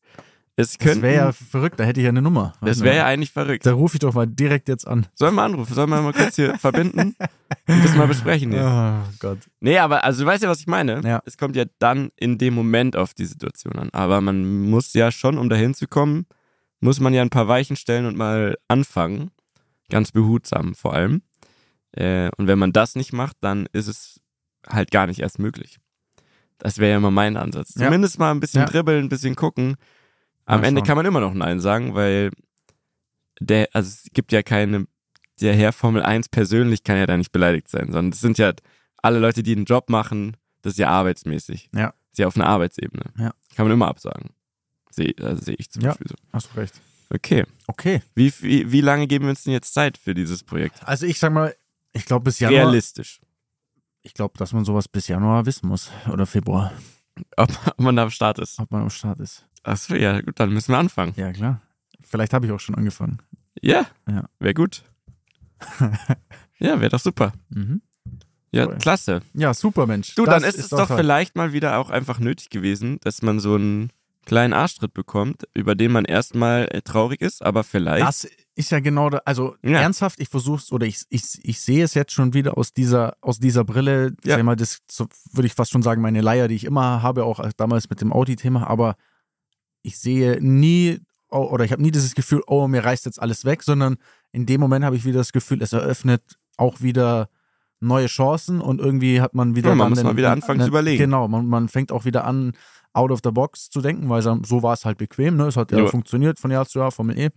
[0.60, 2.54] es das wäre ja verrückt, da hätte ich ja eine Nummer.
[2.62, 3.64] Das wäre ja eigentlich verrückt.
[3.64, 5.06] Da rufe ich doch mal direkt jetzt an.
[5.14, 5.72] Sollen wir anrufen?
[5.72, 7.16] Sollen wir mal kurz hier verbinden
[7.68, 8.52] und das mal besprechen?
[8.52, 9.06] Hier?
[9.06, 9.38] Oh Gott.
[9.60, 11.02] Nee, aber also du weißt ja, was ich meine.
[11.04, 11.22] Ja.
[11.26, 13.90] Es kommt ja dann in dem Moment auf die Situation an.
[13.92, 16.26] Aber man muss ja schon, um dahin zu kommen,
[16.80, 19.30] muss man ja ein paar Weichen stellen und mal anfangen.
[19.92, 21.22] Ganz behutsam vor allem.
[21.92, 24.22] Äh, und wenn man das nicht macht, dann ist es
[24.68, 25.78] halt gar nicht erst möglich.
[26.58, 27.74] Das wäre ja immer mein Ansatz.
[27.74, 28.22] Zumindest ja.
[28.22, 28.66] mal ein bisschen ja.
[28.66, 29.76] dribbeln, ein bisschen gucken
[30.48, 32.32] am Ende kann man immer noch Nein sagen, weil
[33.40, 34.88] der, also es gibt ja keine,
[35.42, 38.54] der Herr Formel 1 persönlich kann ja da nicht beleidigt sein, sondern es sind ja
[38.98, 41.70] alle Leute, die einen Job machen, das ist ja arbeitsmäßig.
[41.74, 41.88] Ja.
[41.88, 43.04] Das ist ja auf einer Arbeitsebene.
[43.18, 43.34] Ja.
[43.56, 44.32] Kann man immer absagen.
[44.90, 46.16] Sehe also seh ich zum ja, Beispiel so.
[46.34, 46.82] Hast du recht.
[47.10, 47.46] Okay.
[47.68, 48.02] Okay.
[48.16, 50.86] Wie, wie, wie lange geben wir uns denn jetzt Zeit für dieses Projekt?
[50.86, 51.56] Also ich sag mal,
[51.94, 52.64] ich glaube bis Januar.
[52.64, 53.22] Realistisch.
[54.02, 55.92] Ich glaube, dass man sowas bis Januar wissen muss.
[56.12, 56.74] Oder Februar.
[57.36, 58.60] Ob, ob man da am Start ist.
[58.60, 59.46] Ob man am Start ist.
[59.68, 61.14] Achso, ja, gut, dann müssen wir anfangen.
[61.18, 61.62] Ja, klar.
[62.02, 63.18] Vielleicht habe ich auch schon angefangen.
[63.62, 64.26] Ja, ja.
[64.40, 64.84] wäre gut.
[66.60, 67.34] ja, wäre doch super.
[67.50, 67.82] Mhm.
[68.52, 68.78] Ja, cool.
[68.78, 69.22] klasse.
[69.34, 70.16] Ja, super, Mensch.
[70.16, 70.98] Du, das dann ist, ist es doch toll.
[70.98, 73.92] vielleicht mal wieder auch einfach nötig gewesen, dass man so einen
[74.26, 78.08] kleinen Arschtritt bekommt, über den man erstmal äh, traurig ist, aber vielleicht.
[78.08, 79.80] Das ist ja genau, da, also ja.
[79.80, 83.18] ernsthaft, ich versuche es oder ich, ich, ich sehe es jetzt schon wieder aus dieser,
[83.22, 84.14] aus dieser Brille.
[84.24, 84.36] Ja.
[84.36, 87.26] Sag mal, das so, würde ich fast schon sagen, meine Leier, die ich immer habe,
[87.26, 88.96] auch damals mit dem Audi-Thema, aber
[89.88, 93.64] ich sehe nie oder ich habe nie dieses Gefühl, oh, mir reißt jetzt alles weg,
[93.64, 93.98] sondern
[94.34, 96.22] in dem Moment habe ich wieder das Gefühl, es eröffnet
[96.58, 97.30] auch wieder
[97.80, 99.70] neue Chancen und irgendwie hat man wieder.
[99.70, 100.98] Ja, man muss den, mal wieder anfangen zu überlegen.
[100.98, 102.54] Genau, man, man fängt auch wieder an,
[102.94, 105.48] out of the box zu denken, weil so war es halt bequem, ne?
[105.48, 105.88] Es hat ja, ja.
[105.88, 107.30] funktioniert von Jahr zu Jahr, Formel E.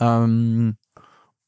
[0.00, 0.76] Ähm,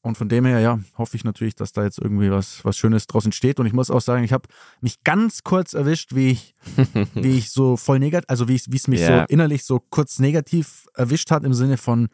[0.03, 3.07] und von dem her, ja, hoffe ich natürlich, dass da jetzt irgendwie was, was Schönes
[3.07, 3.61] draus entsteht.
[3.61, 4.49] Und ich muss auch sagen, ich habe
[4.81, 6.55] mich ganz kurz erwischt, wie ich,
[7.15, 9.21] wie ich so voll negativ, also wie es mich yeah.
[9.21, 12.09] so innerlich so kurz negativ erwischt hat, im Sinne von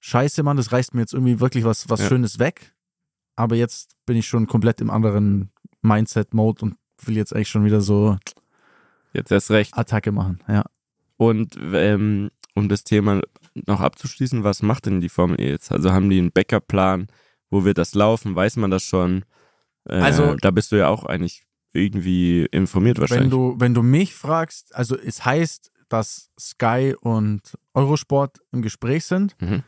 [0.00, 2.08] Scheiße, Mann, das reißt mir jetzt irgendwie wirklich was, was ja.
[2.08, 2.74] Schönes weg.
[3.34, 7.80] Aber jetzt bin ich schon komplett im anderen Mindset-Mode und will jetzt eigentlich schon wieder
[7.80, 8.18] so
[9.14, 10.64] jetzt erst recht Attacke machen, ja.
[11.16, 13.22] Und ähm, um das Thema
[13.54, 15.72] noch abzuschließen, was macht denn die Formel E jetzt?
[15.72, 17.08] Also haben die einen Backup-Plan?
[17.50, 18.34] Wo wird das laufen?
[18.34, 19.24] Weiß man das schon?
[19.88, 23.24] Äh, also, da bist du ja auch eigentlich irgendwie informiert wahrscheinlich.
[23.24, 29.04] Wenn du, wenn du mich fragst, also es heißt, dass Sky und Eurosport im Gespräch
[29.04, 29.36] sind.
[29.40, 29.62] Mhm.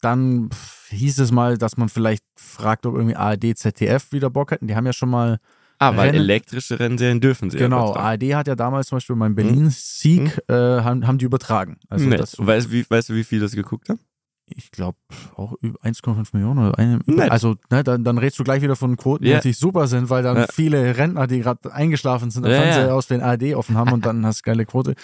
[0.00, 0.50] Dann
[0.88, 4.66] hieß es mal, dass man vielleicht fragt, ob irgendwie ARD, ZDF wieder Bock hätten.
[4.66, 5.38] Die haben ja schon mal
[5.78, 6.22] Ah, weil Rennen.
[6.22, 10.54] elektrische Rennserien dürfen sie Genau, ARD hat ja damals zum Beispiel mein Berlin-Sieg, hm.
[10.54, 11.78] äh, haben, haben die übertragen.
[11.88, 12.16] Also nee.
[12.16, 14.00] das, weißt, wie, weißt du, wie viel das geguckt haben?
[14.46, 14.98] Ich glaube
[15.36, 17.00] auch 1,5 Millionen oder eine.
[17.06, 17.30] Nett.
[17.30, 19.38] Also, ne, dann, dann redest du gleich wieder von Quoten, die yeah.
[19.38, 20.46] natürlich super sind, weil dann ja.
[20.52, 22.92] viele Rentner, die gerade eingeschlafen sind, am ja, Fernseher ja.
[22.94, 24.96] aus den ARD offen haben und dann hast du geile Quote.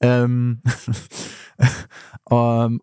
[0.00, 0.62] Ähm,
[2.30, 2.80] ähm,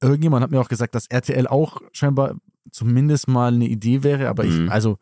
[0.00, 2.34] irgendjemand hat mir auch gesagt, dass RTL auch scheinbar
[2.72, 4.70] zumindest mal eine Idee wäre, aber ich, Mhm.
[4.70, 4.98] also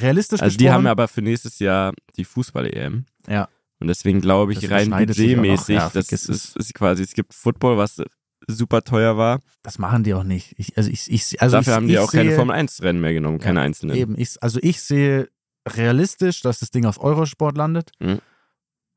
[0.00, 3.06] realistisch Also die gesprochen, haben aber für nächstes Jahr die Fußball-EM.
[3.28, 3.48] ja,
[3.80, 5.42] Und deswegen glaube ich, Das rein überschneidet sich auch noch.
[5.42, 6.44] budgetmäßig, Ja, das vergiss es.
[6.46, 8.00] ist, ist quasi, es gibt Football, was
[8.48, 9.40] super teuer war.
[9.62, 10.54] das machen die auch nicht.
[10.58, 12.82] Ich, also ich, ich, also Dafür ich, haben die ich auch sehe, keine Formel 1
[12.82, 13.96] Rennen mehr genommen, keine einzelnen.
[13.96, 15.28] Eben, ich, also ich sehe
[15.68, 17.90] realistisch, dass das Ding auf Eurosport landet.
[17.98, 18.20] Mhm.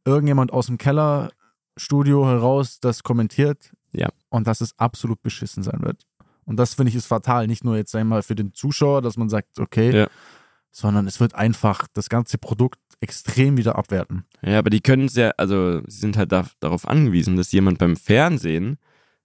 [0.05, 3.71] Irgendjemand aus dem Kellerstudio heraus das kommentiert.
[3.91, 4.09] Ja.
[4.29, 6.03] Und dass es absolut beschissen sein wird.
[6.45, 7.47] Und das finde ich ist fatal.
[7.47, 10.07] Nicht nur jetzt einmal für den Zuschauer, dass man sagt, okay, Ja.
[10.71, 14.25] Sondern es wird einfach das ganze Produkt extrem wieder abwerten.
[14.41, 17.77] Ja, aber die können es ja, also sie sind halt da, darauf angewiesen, dass jemand
[17.77, 18.77] beim Fernsehen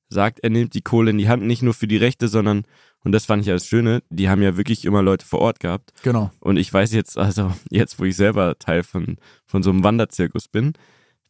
[0.09, 2.65] sagt, er nimmt die Kohle in die Hand, nicht nur für die Rechte, sondern,
[3.05, 5.61] und das fand ich ja das Schöne, die haben ja wirklich immer Leute vor Ort
[5.61, 5.93] gehabt.
[6.03, 6.31] Genau.
[6.41, 10.49] Und ich weiß jetzt, also jetzt, wo ich selber Teil von, von so einem Wanderzirkus
[10.49, 10.75] bin,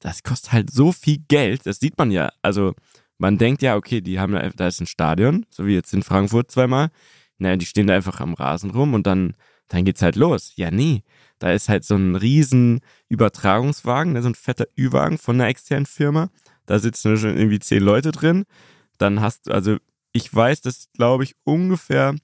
[0.00, 2.30] das kostet halt so viel Geld, das sieht man ja.
[2.42, 2.74] Also
[3.18, 6.02] man denkt ja, okay, die haben da, da ist ein Stadion, so wie jetzt in
[6.02, 6.90] Frankfurt zweimal.
[7.38, 9.34] Naja, die stehen da einfach am Rasen rum und dann,
[9.68, 10.52] dann geht's halt los.
[10.56, 11.02] Ja, nee.
[11.38, 15.86] Da ist halt so ein riesen Übertragungswagen, ne, so ein fetter Ü-Wagen von einer externen
[15.86, 16.30] Firma.
[16.66, 18.44] Da sitzen schon irgendwie zehn Leute drin.
[18.98, 19.76] Dann hast du, also
[20.12, 22.14] ich weiß, dass, glaube ich, ungefähr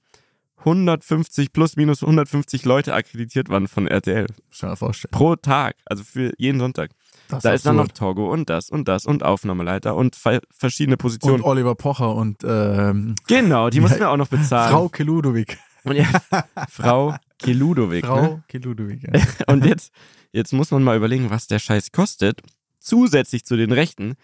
[0.57, 4.27] 150 plus minus 150 Leute akkreditiert waren von RTL.
[4.49, 5.11] Schon mal vorstellen.
[5.11, 6.91] Pro Tag, also für jeden Sonntag.
[7.27, 7.87] Das Da ist dann noch.
[7.87, 11.43] Togo und das und das und Aufnahmeleiter und verschiedene und Positionen.
[11.43, 14.71] Oliver Pocher und ähm, genau, die Ja, mussten wir auch noch bezahlen.
[14.71, 15.57] Frau Keludovic.
[15.83, 16.07] Und ja,
[16.69, 18.03] Frau Keludovic.
[18.03, 18.09] Ne?
[18.09, 19.03] Frau Keludovic.
[19.03, 19.21] Ja.
[19.47, 19.91] Und jetzt,
[20.31, 22.41] jetzt muss man mal überlegen, was der Scheiß kostet,
[22.79, 24.15] zusätzlich zu den Rechten.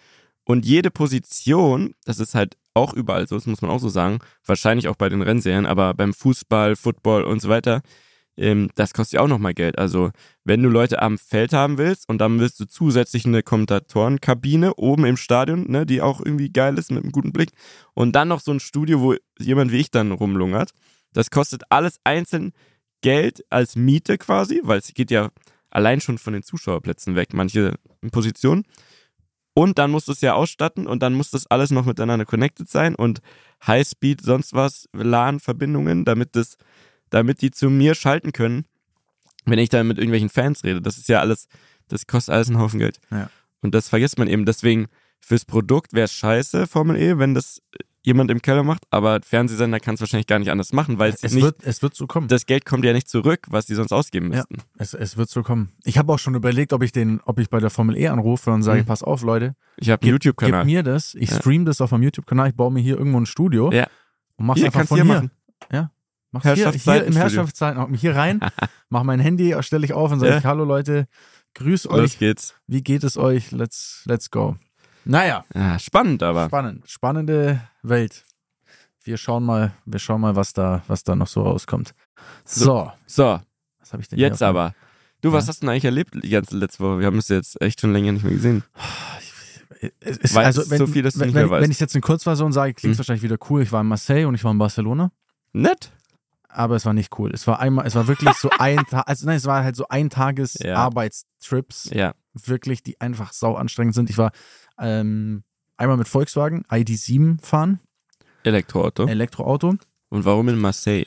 [0.43, 4.19] Und jede Position, das ist halt auch überall so, das muss man auch so sagen,
[4.45, 7.81] wahrscheinlich auch bei den Rennserien, aber beim Fußball, Football und so weiter,
[8.37, 9.77] ähm, das kostet ja auch nochmal Geld.
[9.77, 10.11] Also,
[10.43, 15.05] wenn du Leute am Feld haben willst und dann willst du zusätzlich eine Kommentatorenkabine oben
[15.05, 17.49] im Stadion, ne, die auch irgendwie geil ist mit einem guten Blick
[17.93, 20.71] und dann noch so ein Studio, wo jemand wie ich dann rumlungert,
[21.13, 22.53] das kostet alles einzeln
[23.01, 25.29] Geld als Miete quasi, weil es geht ja
[25.69, 27.75] allein schon von den Zuschauerplätzen weg, manche
[28.11, 28.63] Positionen.
[29.53, 32.69] Und dann musst du es ja ausstatten und dann muss das alles noch miteinander connected
[32.69, 33.21] sein und
[33.65, 36.57] Highspeed, sonst was, LAN-Verbindungen, damit das,
[37.09, 38.65] damit die zu mir schalten können,
[39.45, 40.81] wenn ich dann mit irgendwelchen Fans rede.
[40.81, 41.47] Das ist ja alles,
[41.87, 42.99] das kostet alles einen Haufen Geld.
[43.09, 43.31] Ja.
[43.61, 44.45] Und das vergisst man eben.
[44.45, 44.87] Deswegen,
[45.19, 47.61] fürs Produkt wäre es scheiße, Formel E, wenn das
[48.07, 51.23] jemand im Keller macht, aber Fernsehsender kann es wahrscheinlich gar nicht anders machen, weil es,
[51.23, 52.27] Es, nicht, wird, es wird so kommen.
[52.29, 54.37] das Geld kommt ja nicht zurück, was die sonst ausgeben Ja.
[54.37, 54.57] müssten.
[54.77, 55.73] Es, es wird so kommen.
[55.83, 58.49] Ich habe auch schon überlegt, ob ich den, ob ich bei der Formel E anrufe
[58.51, 58.85] und sage, Mhm.
[58.85, 60.65] pass auf, Leute, Ich habe einen gib YouTube-Kanal.
[60.65, 61.37] mir das, ich Ja.
[61.39, 63.87] stream das auf meinem YouTube-Kanal, ich baue mir hier irgendwo ein Studio Ja.
[64.37, 65.03] und mach's Hier, einfach von hier.
[65.05, 65.31] hier machen.
[66.31, 67.15] Mach's hier, hier im.
[67.15, 68.39] Herrschaftszeiten, mach mich hier rein,
[68.89, 70.37] mach mein Handy, stelle ich auf und sage, Ja.
[70.39, 71.07] ich, hallo Leute,
[71.55, 72.53] grüß Los euch, geht's.
[72.67, 73.51] wie geht es euch?
[73.51, 74.57] Let's, let's go.
[75.09, 76.45] Naja, Ja, spannend aber.
[76.47, 78.25] spannend, spannende Welt.
[79.03, 81.93] Wir schauen mal, wir schauen mal, was da, was da noch so rauskommt.
[82.43, 83.39] So, So,
[83.79, 84.75] was habe ich denn jetzt auf aber.
[85.21, 85.49] Du, was Ja.
[85.49, 86.99] hast du denn eigentlich erlebt die ganze letzte Woche?
[86.99, 88.63] Wir haben es jetzt echt schon länger nicht mehr gesehen.
[89.99, 91.63] Es ist, also, wenn, so viel, dass du wenn, nicht mehr wenn, weißt.
[91.63, 92.99] wenn ich jetzt in Kurzversion sage, klingt es Hm.
[92.99, 93.61] wahrscheinlich wieder cool.
[93.61, 95.11] Ich war in Marseille und ich war in Barcelona,
[95.53, 95.91] Nett.
[96.49, 97.31] aber es war nicht cool.
[97.33, 99.87] Es war einmal, es war wirklich so ein Tag, also nein, es war halt so
[99.87, 100.75] ein Tages Ja.
[100.75, 102.13] Arbeitstrips, Ja.
[102.33, 104.09] wirklich, die einfach sau anstrengend sind.
[104.09, 104.31] Ich war
[104.79, 105.43] ähm,
[105.77, 107.79] einmal mit Volkswagen ID7 fahren,
[108.43, 109.05] Elektroauto.
[109.07, 109.75] Elektroauto,
[110.09, 111.05] Und warum in Marseille?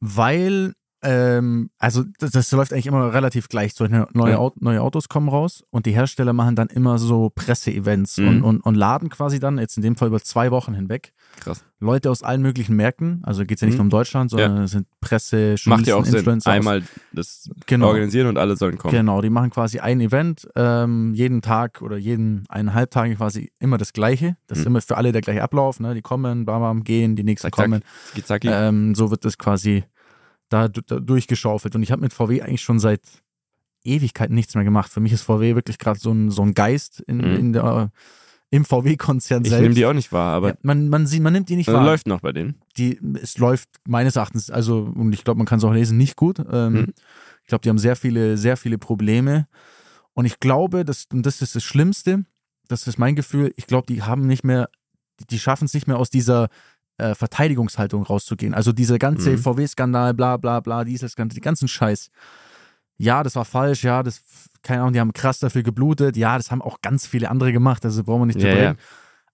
[0.00, 3.72] weil ähm, also das, das läuft eigentlich immer relativ gleich.
[3.74, 4.50] So ne- neue, Ja.
[4.60, 8.28] Neue Autos kommen raus und die Hersteller machen dann immer so Presseevents Mhm.
[8.28, 11.64] und, und, und laden quasi dann, jetzt in dem Fall über zwei Wochen hinweg, Krass.
[11.78, 13.78] Leute aus allen möglichen Märkten, also geht es ja nicht Mhm.
[13.78, 16.18] nur um Deutschland, sondern es sind Presse, Macht ja auch Journalisten, Sinn.
[16.18, 16.50] Influencer.
[16.50, 17.86] aus- Einmal das Genau.
[17.88, 18.92] organisieren und alle sollen kommen.
[18.92, 23.78] Genau, die machen quasi ein Event, ähm, jeden Tag oder jeden eineinhalb Tage quasi immer
[23.78, 24.36] das Gleiche.
[24.48, 24.72] Das ist Mhm.
[24.72, 25.80] immer für alle der gleiche Ablauf.
[25.80, 25.94] Ne?
[25.94, 27.64] Die kommen, bam, bam, gehen, die nächsten Zack, zack.
[27.64, 27.82] kommen.
[28.08, 28.48] Zaki-zaki.
[28.50, 29.84] Ähm, so wird das quasi
[30.50, 31.74] da, da durchgeschaufelt.
[31.74, 33.00] Und ich habe mit VW eigentlich schon seit
[33.82, 34.90] Ewigkeiten nichts mehr gemacht.
[34.92, 37.36] Für mich ist VW wirklich gerade so ein, so ein Geist in, Mhm.
[37.36, 37.90] in der,
[38.50, 39.62] im VW-Konzern ich selbst.
[39.62, 41.72] nehme die auch nicht wahr, aber ja, man, man, sieht, man nimmt die nicht äh,
[41.72, 41.84] wahr.
[41.84, 42.56] läuft noch bei denen.
[42.76, 46.16] die, es läuft meines Erachtens, also, und ich glaube, man kann es auch lesen, nicht
[46.16, 46.38] gut.
[46.50, 46.86] Ähm, Mhm.
[47.42, 49.48] Ich glaube, die haben sehr viele, sehr viele Probleme.
[50.12, 52.24] Und ich glaube, das, und das ist das Schlimmste,
[52.68, 54.68] das ist mein Gefühl, ich glaube, die haben nicht mehr,
[55.18, 56.48] die- die schaffen es nicht mehr aus dieser
[56.98, 58.54] äh, Verteidigungshaltung rauszugehen.
[58.54, 59.38] Also dieser ganze Mhm.
[59.38, 62.10] VW-Skandal, bla bla bla, Dieselskandal, die ganzen Scheiß.
[63.00, 64.20] Ja, das war falsch, ja, das,
[64.62, 67.84] keine Ahnung, die haben krass dafür geblutet, ja, das haben auch ganz viele andere gemacht,
[67.84, 68.68] also brauchen wir nicht Ja, drüber ja.
[68.70, 68.80] reden.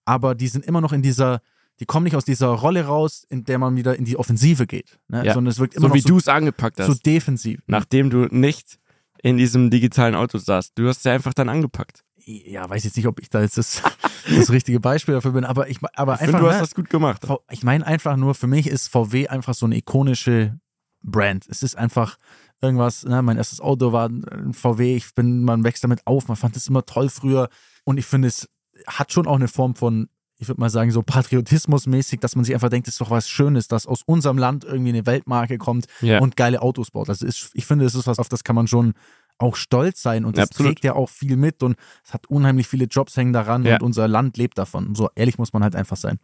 [0.05, 1.41] Aber die sind immer noch in dieser,
[1.81, 4.97] die kommen nicht aus dieser Rolle raus, in der man wieder in die Offensive geht.
[5.09, 5.25] Ne?
[5.25, 5.33] Ja.
[5.33, 6.87] Sondern es wirkt immer So wie noch du es angepackt so, hast.
[6.89, 7.59] so defensiv.
[7.67, 8.79] nachdem du nicht
[9.21, 10.71] in diesem digitalen Auto saßt.
[10.75, 12.05] Du hast ja einfach dann angepackt.
[12.25, 13.81] ja, weiß jetzt nicht, ob ich da jetzt das,
[14.33, 16.39] das richtige Beispiel dafür bin, aber ich, aber ich einfach.
[16.39, 17.27] Find, du hast ne, das gut gemacht.
[17.51, 20.57] Ich meine einfach nur, für mich ist VW einfach so eine ikonische
[21.03, 21.45] Brand.
[21.49, 22.17] Es ist einfach
[22.61, 26.37] irgendwas, ne, mein erstes Auto war ein VW, ich bin, man wächst damit auf, man
[26.37, 27.49] fand es immer toll früher
[27.83, 28.49] und ich finde, es
[28.87, 32.53] hat schon auch eine Form von ich würde mal sagen, so patriotismusmäßig, dass man sich
[32.53, 35.87] einfach denkt, es ist doch was Schönes, dass aus unserem Land irgendwie eine Weltmarke kommt
[36.01, 36.19] ja.
[36.19, 37.09] und geile Autos baut.
[37.09, 38.93] Also ist, ich finde, das ist was, auf das kann man schon
[39.39, 40.73] auch stolz sein und das Absolut.
[40.73, 43.75] trägt ja auch viel mit und es hat unheimlich viele Jobs hängen daran ja.
[43.75, 44.95] und unser Land lebt davon.
[44.95, 46.19] So ehrlich muss man halt einfach sein.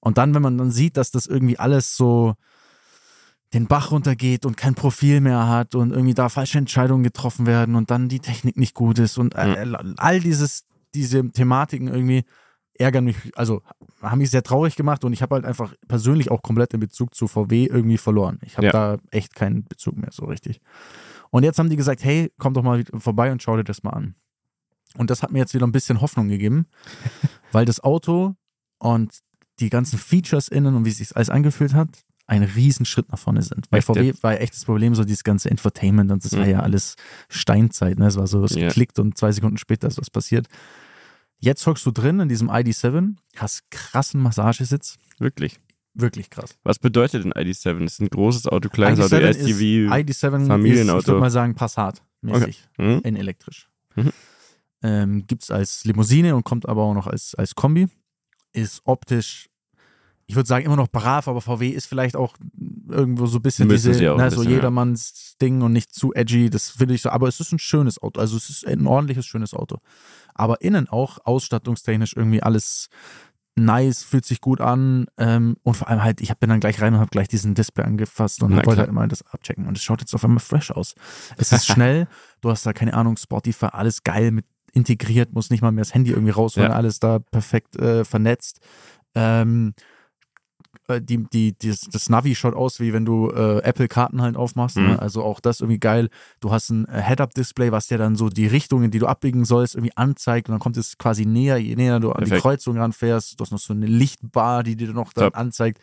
[0.00, 2.34] Und dann, wenn man dann sieht, dass das irgendwie alles so
[3.54, 7.76] den Bach runtergeht und kein Profil mehr hat und irgendwie da falsche Entscheidungen getroffen werden
[7.76, 9.94] und dann die Technik nicht gut ist und mhm.
[9.96, 10.64] all dieses,
[10.94, 12.24] diese Thematiken irgendwie,
[12.74, 13.62] ärgern mich, also
[14.02, 17.14] haben mich sehr traurig gemacht und ich habe halt einfach persönlich auch komplett den Bezug
[17.14, 18.40] zu VW irgendwie verloren.
[18.42, 18.72] Ich habe ja.
[18.72, 20.60] da echt keinen Bezug mehr so richtig.
[21.30, 23.90] Und jetzt haben die gesagt, hey, komm doch mal vorbei und schau dir das mal
[23.90, 24.16] an.
[24.96, 26.66] Und das hat mir jetzt wieder ein bisschen Hoffnung gegeben,
[27.52, 28.34] weil das Auto
[28.78, 29.20] und
[29.60, 33.42] die ganzen Features innen und wie es sich alles angefühlt hat, ein Riesenschritt nach vorne
[33.42, 33.68] sind.
[33.70, 36.38] Bei VW war ja echt das Problem so dieses ganze Infotainment und das mhm.
[36.38, 36.96] war ja alles
[37.28, 37.98] Steinzeit.
[37.98, 38.06] Ne?
[38.06, 38.70] Es war so, es yeah.
[38.70, 40.48] klickt und zwei Sekunden später ist was passiert.
[41.38, 44.96] Jetzt hockst du drin in diesem ID7, hast krassen Massagesitz.
[45.18, 45.58] Wirklich?
[45.92, 46.56] Wirklich krass.
[46.64, 47.84] Was bedeutet denn ID7?
[47.84, 50.98] Ist ein großes Auto, kleines Auto, SUV, ID7 Familienauto?
[50.98, 52.94] Ist, ich würde mal sagen Passat-mäßig, okay.
[52.96, 53.00] mhm.
[53.04, 53.68] in elektrisch.
[53.94, 54.12] Mhm.
[54.82, 57.88] Ähm, Gibt es als Limousine und kommt aber auch noch als, als Kombi.
[58.52, 59.48] Ist optisch,
[60.26, 62.36] ich würde sagen, immer noch brav, aber VW ist vielleicht auch
[62.88, 65.46] irgendwo so ein bisschen Müssen diese, ne, so jedermanns ja.
[65.46, 66.48] Ding und nicht zu edgy.
[66.48, 68.20] Das finde ich so, aber es ist ein schönes Auto.
[68.20, 69.78] Also es ist ein ordentliches, schönes Auto
[70.34, 72.88] aber innen auch ausstattungstechnisch irgendwie alles
[73.56, 76.94] nice, fühlt sich gut an ähm, und vor allem halt, ich bin dann gleich rein
[76.94, 80.00] und habe gleich diesen Display angefasst und wollte halt immer das abchecken und es schaut
[80.00, 80.96] jetzt auf einmal fresh aus.
[81.36, 82.08] Es ist schnell,
[82.40, 85.94] du hast da keine Ahnung, Spotify, alles geil mit integriert, muss nicht mal mehr das
[85.94, 86.76] Handy irgendwie rausholen, ja.
[86.76, 88.58] alles da perfekt äh, vernetzt.
[89.14, 89.74] Ähm,
[90.88, 94.76] äh, die, die, die, das Navi schaut aus, wie wenn du äh, Apple-Karten halt aufmachst.
[94.76, 94.82] Ne?
[94.82, 94.88] Mhm.
[94.90, 95.02] Ne?
[95.02, 96.08] Also auch das irgendwie geil.
[96.40, 99.74] Du hast ein äh, Head-Up-Display, was dir dann so die Richtungen, die du abbiegen sollst,
[99.74, 100.48] irgendwie anzeigt.
[100.48, 102.32] Und dann kommt es quasi näher, je näher du Perfekt.
[102.32, 103.38] an die Kreuzung ranfährst.
[103.38, 105.36] Du hast noch so eine Lichtbar, die dir noch dann Top.
[105.36, 105.80] anzeigt.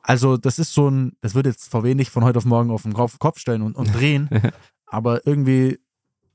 [0.00, 2.82] Also, das ist so ein, das wird jetzt VW nicht von heute auf morgen auf
[2.82, 4.28] den Kopf stellen und, und drehen.
[4.86, 5.78] aber irgendwie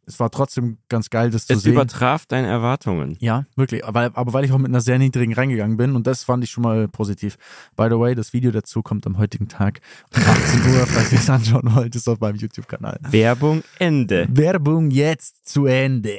[0.07, 1.73] es war trotzdem ganz geil, das zu es sehen.
[1.73, 3.17] Es übertraf deine Erwartungen.
[3.19, 3.85] Ja, wirklich.
[3.85, 6.49] Aber, aber weil ich auch mit einer sehr niedrigen reingegangen bin und das fand ich
[6.49, 7.37] schon mal positiv.
[7.75, 9.81] By the way, das Video dazu kommt am heutigen Tag
[10.15, 12.99] um 18 Uhr, falls ihr es anschauen wollt, ist auf meinem YouTube-Kanal.
[13.11, 14.27] Werbung Ende.
[14.31, 16.17] Werbung jetzt zu Ende.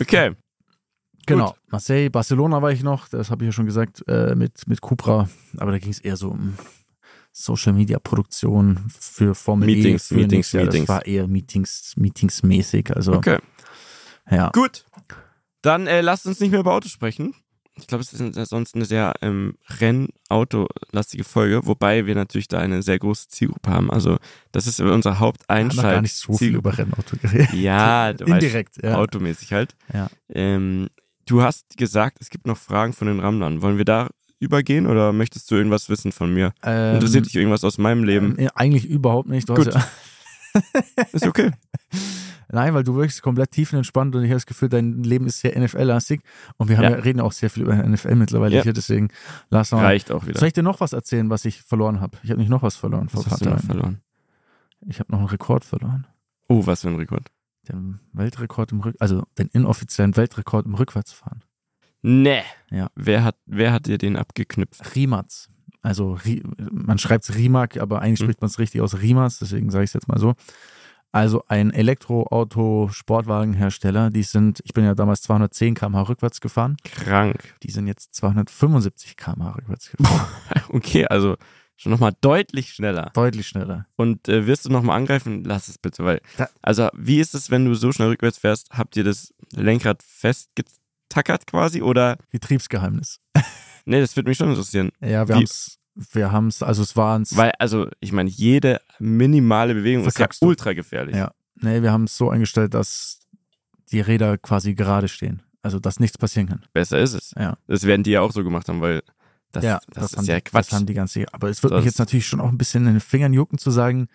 [0.00, 0.32] Okay.
[1.26, 1.48] Genau.
[1.48, 1.56] Gut.
[1.70, 5.28] Marseille, Barcelona war ich noch, das habe ich ja schon gesagt, äh, mit, mit Cupra.
[5.56, 6.54] Aber da ging es eher so um
[7.36, 10.14] Social Media Produktion für Formel e, Meetings, E.
[10.14, 10.86] Meetings, ja, Meetings.
[10.86, 12.94] Das war eher Meetings, Meetings-mäßig.
[12.94, 13.38] Also, okay.
[14.30, 14.50] Ja.
[14.50, 14.86] Gut.
[15.60, 17.34] Dann äh, lasst uns nicht mehr über Autos sprechen.
[17.76, 22.82] Ich glaube, es ist sonst eine sehr ähm, Renn-Auto-lastige Folge, wobei wir natürlich da eine
[22.82, 23.90] sehr große Zielgruppe haben.
[23.90, 24.18] Also,
[24.52, 25.76] das ist unser Haupteinschalt.
[25.76, 27.52] Wir haben gar nicht so viel über Rennauto geredet.
[27.52, 28.98] Ja, indirekt, weißt, ja.
[28.98, 29.74] Automäßig halt.
[29.92, 30.08] Ja.
[30.28, 30.88] Ähm,
[31.26, 33.60] du hast gesagt, es gibt noch Fragen von den Rammlern.
[33.60, 36.52] Wollen wir da übergehen oder möchtest du irgendwas wissen von mir?
[36.62, 38.38] Ähm, Interessiert dich irgendwas aus meinem Leben?
[38.38, 39.48] Äh, eigentlich überhaupt nicht.
[39.48, 39.72] Du Gut.
[39.72, 39.84] Ja
[41.12, 41.50] ist okay.
[42.52, 45.58] Nein, weil du wirkst komplett tiefenentspannt und ich habe das Gefühl, dein Leben ist sehr
[45.58, 46.20] NFL-lastig
[46.56, 46.90] und wir ja.
[46.90, 46.96] ja.
[46.96, 48.62] reden auch sehr viel über NFL mittlerweile ja.
[48.62, 49.08] hier, deswegen
[49.50, 49.82] lass mal.
[49.82, 50.38] Reicht auch wieder.
[50.38, 52.18] Soll ich dir noch was erzählen, was ich verloren habe?
[52.22, 54.00] Ich habe nicht noch was verloren was hast du noch verloren?
[54.86, 56.06] Ich habe noch einen Rekord verloren.
[56.48, 57.30] Oh, was für ein Rekord?
[57.68, 61.42] Den Weltrekord im Rück, also den inoffiziellen Weltrekord im Rückwärtsfahren.
[62.06, 62.42] Nee.
[62.70, 62.90] Ja.
[62.94, 64.94] Wer hat, wer hat dir den abgeknüpft?
[64.94, 65.48] Rimatz.
[65.80, 66.18] Also
[66.70, 68.24] man schreibt es Rimac, aber eigentlich mhm.
[68.24, 70.34] spricht man es richtig aus Rimas, deswegen sage ich es jetzt mal so.
[71.12, 76.76] Also ein Elektroauto-Sportwagenhersteller, die sind, ich bin ja damals 210 km/h rückwärts gefahren.
[76.84, 77.54] Krank.
[77.62, 80.26] Die sind jetzt 275 km/h rückwärts gefahren.
[80.68, 81.36] okay, also
[81.76, 83.12] schon nochmal deutlich schneller.
[83.14, 83.86] Deutlich schneller.
[83.96, 85.42] Und äh, wirst du nochmal angreifen?
[85.44, 86.20] Lass es bitte, weil.
[86.36, 88.68] Da, also, wie ist es, wenn du so schnell rückwärts fährst?
[88.72, 90.83] Habt ihr das Lenkrad festgezogen?
[91.14, 92.16] Tackert quasi oder?
[92.30, 93.20] Betriebsgeheimnis.
[93.84, 94.90] nee, das würde mich schon interessieren.
[95.00, 98.80] Ja, wir haben es, wir haben es, also es waren Weil, also, ich meine, jede
[98.98, 100.46] minimale Bewegung ist ja du?
[100.46, 101.14] ultra gefährlich.
[101.14, 101.32] Ja.
[101.56, 103.20] Nee, wir haben es so eingestellt, dass
[103.90, 105.42] die Räder quasi gerade stehen.
[105.62, 106.64] Also, dass nichts passieren kann.
[106.72, 107.32] Besser ist es.
[107.38, 107.56] Ja.
[107.66, 109.02] Das werden die ja auch so gemacht haben, weil
[109.52, 110.66] das, ja, das, das ist ja Quatsch.
[110.66, 112.94] Das haben die ganze, aber es wird mich jetzt natürlich schon auch ein bisschen in
[112.94, 114.08] den Fingern jucken zu sagen,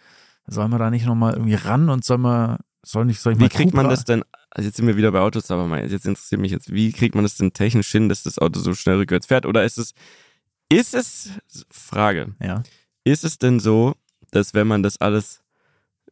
[0.45, 3.49] sollen wir da nicht nochmal irgendwie ran und sollen wir soll nicht, soll ich Wie
[3.49, 3.83] kriegt Cupra?
[3.83, 6.73] man das denn, also jetzt sind wir wieder bei Autos, aber jetzt interessiert mich jetzt,
[6.73, 9.45] wie kriegt man das denn technisch hin, dass das Auto so schnell rückwärts fährt?
[9.45, 9.93] Oder ist es,
[10.69, 11.31] ist es,
[11.69, 12.63] Frage, ja.
[13.03, 13.95] ist es denn so,
[14.31, 15.41] dass wenn man das alles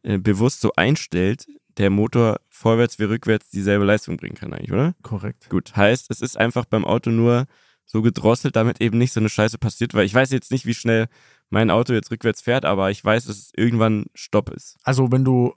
[0.02, 1.46] äh, bewusst so einstellt,
[1.78, 4.94] der Motor vorwärts wie rückwärts dieselbe Leistung bringen kann eigentlich, oder?
[5.02, 5.48] Korrekt.
[5.48, 7.46] Gut, heißt, es ist einfach beim Auto nur
[7.86, 10.74] so gedrosselt, damit eben nicht so eine Scheiße passiert, weil ich weiß jetzt nicht, wie
[10.74, 11.06] schnell
[11.50, 14.76] mein Auto jetzt rückwärts fährt, aber ich weiß, dass es irgendwann Stopp ist.
[14.82, 15.54] Also wenn du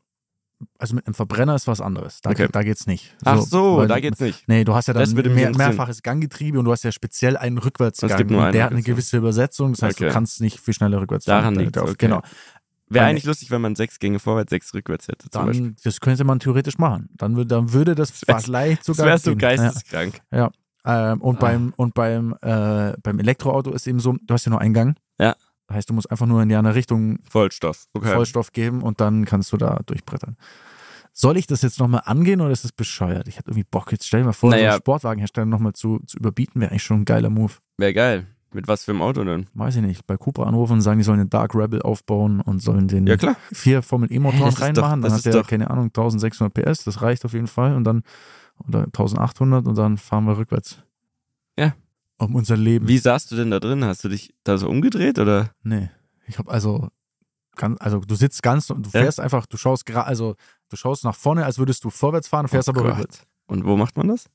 [0.78, 2.22] also mit einem Verbrenner ist was anderes.
[2.22, 2.48] Da, Okay.
[2.52, 3.16] da geht's nicht.
[3.26, 4.48] Ach so, weil- da geht's nicht.
[4.48, 7.58] Nee, du hast ja Das dann mehr, mehrfaches Ganggetriebe und du hast ja speziell einen
[7.58, 8.10] Rückwärtsgang.
[8.12, 10.08] Es gibt nur und einen der hat eine gewisse Übersetzung, das heißt, Okay.
[10.08, 11.64] du kannst nicht viel schneller rückwärts Daran fahren.
[11.66, 12.08] liegt's, Auf- okay.
[12.08, 12.22] Genau.
[12.90, 15.66] Wäre eigentlich lustig, wenn man sechs Gänge vorwärts, sechs rückwärts hätte, zum Beispiel.
[15.68, 17.08] Dann, das könnte man theoretisch machen.
[17.16, 19.40] Dann, würde- dann würde das vielleicht Das sogar wäre so gehen.
[19.40, 20.20] geisteskrank.
[20.32, 20.52] Ja.
[20.84, 21.40] Ähm, und Ah.
[21.40, 24.96] beim, und beim, äh, beim Elektroauto ist eben so, du hast ja nur einen Gang.
[25.20, 25.36] Ja.
[25.74, 27.86] Heißt, du musst einfach nur in die andere Richtung Vollstoff.
[27.94, 28.14] Okay.
[28.14, 30.38] Vollstoff geben und dann kannst du da durchbrettern.
[31.14, 33.28] Soll ich das jetzt nochmal angehen oder ist das bescheuert?
[33.28, 34.64] Ich hätte irgendwie Bock, jetzt stell dir mal vor, Naja.
[34.64, 37.54] so einen Sportwagenhersteller nochmal zu, zu überbieten, wäre eigentlich schon ein geiler Move.
[37.78, 38.28] Wäre geil.
[38.54, 39.48] Mit was für einem Auto denn?
[39.54, 40.06] Weiß ich nicht.
[40.08, 43.16] Bei Cooper anrufen und sagen, die sollen den Dark Rebel aufbauen und sollen den Ja,
[43.52, 45.02] vier Formel E-Motoren doch- reinmachen.
[45.02, 47.76] das Dann hat der, doch- keine Ahnung, 1600 PS, das reicht auf jeden Fall.
[47.76, 48.04] Und dann,
[48.68, 50.80] oder 1800 und dann fahren wir rückwärts.
[52.22, 52.28] Ja.
[52.28, 52.88] Um unser Leben.
[52.88, 53.84] Wie saßt du denn da drin?
[53.84, 55.52] Hast du dich da so umgedreht oder?
[55.64, 55.90] Nee.
[56.28, 56.88] Ich habe also,
[57.56, 59.02] ganz, also du sitzt ganz und du Ja.
[59.02, 60.36] fährst einfach, du schaust gerade, also
[60.70, 62.92] du schaust nach vorne, als würdest du vorwärts fahren, fährst Oh aber Gott.
[62.92, 63.24] rückwärts.
[63.48, 64.26] Und wo macht man das?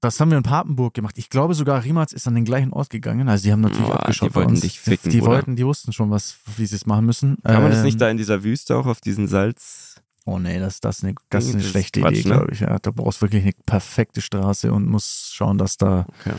[0.00, 1.16] Das haben wir in Papenburg gemacht.
[1.16, 3.26] Ich glaube sogar, Riemats ist an den gleichen Ort gegangen.
[3.28, 4.60] Also die haben natürlich Boah, abgeschaut die wollten uns.
[4.60, 5.32] dich ficken, die Bruder.
[5.32, 7.38] wollten, die wussten schon, was, wie sie es machen müssen.
[7.42, 9.94] Kann man das Ähm, nicht da in dieser Wüste auch auf diesen Salz?
[10.26, 12.34] Oh nee, das, das, ist eine, das ist eine schlechte Quatsch, Idee, ne?
[12.36, 12.60] glaube ich.
[12.60, 16.34] Ja, da brauchst du wirklich eine perfekte Straße und musst schauen, dass da Okay.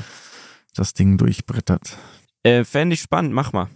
[0.76, 1.98] Das Ding durchbrettert.
[2.44, 3.68] Äh, Fände ich spannend, mach mal.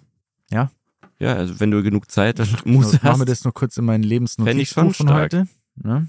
[0.51, 0.71] Ja?
[1.17, 3.19] Ja, also wenn du genug Zeit und Muße machen hast.
[3.19, 5.47] wir das nur kurz in meinen Fänd ich schon Lebensnotizbuch von heute.
[5.83, 6.05] Ja?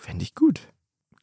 [0.00, 0.60] Fände ich gut.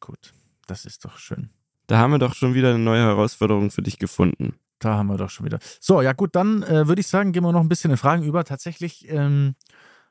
[0.00, 0.32] Gut,
[0.66, 1.50] das ist doch schön.
[1.86, 4.54] Da haben wir doch schon wieder eine neue Herausforderung für dich gefunden.
[4.78, 5.58] Da haben wir doch schon wieder.
[5.80, 8.22] So, ja gut, dann äh, würde ich sagen, gehen wir noch ein bisschen in Fragen
[8.24, 8.44] über.
[8.44, 9.54] Tatsächlich ähm,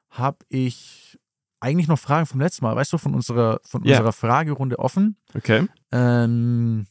[0.10, 1.20] habe ich
[1.60, 3.98] eigentlich noch Fragen vom letzten Mal, weißt du, von unserer, von Ja.
[3.98, 5.18] unserer Fragerunde offen.
[5.36, 5.68] Okay?
[5.92, 6.88] Ähm,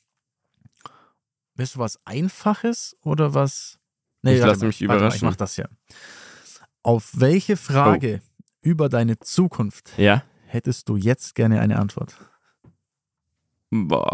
[1.54, 3.78] willst du was Einfaches oder was?
[4.22, 5.16] Ich warte lass mal, mich warte mal, überraschen.
[5.16, 5.68] Ich mach das hier.
[6.82, 8.20] Auf welche Frage
[8.62, 10.22] über deine Zukunft Ja.
[10.46, 12.16] hättest du jetzt gerne eine Antwort?
[13.70, 14.10] Boah.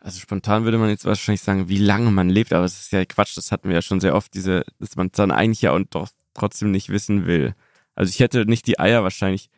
[0.00, 3.04] Also spontan würde man jetzt wahrscheinlich sagen, wie lange man lebt, aber es ist ja
[3.04, 5.94] Quatsch, das hatten wir ja schon sehr oft, diese, dass man dann eigentlich ja und
[5.94, 7.54] doch trotzdem nicht wissen will.
[7.96, 9.50] Also ich hätte nicht die Eier wahrscheinlich,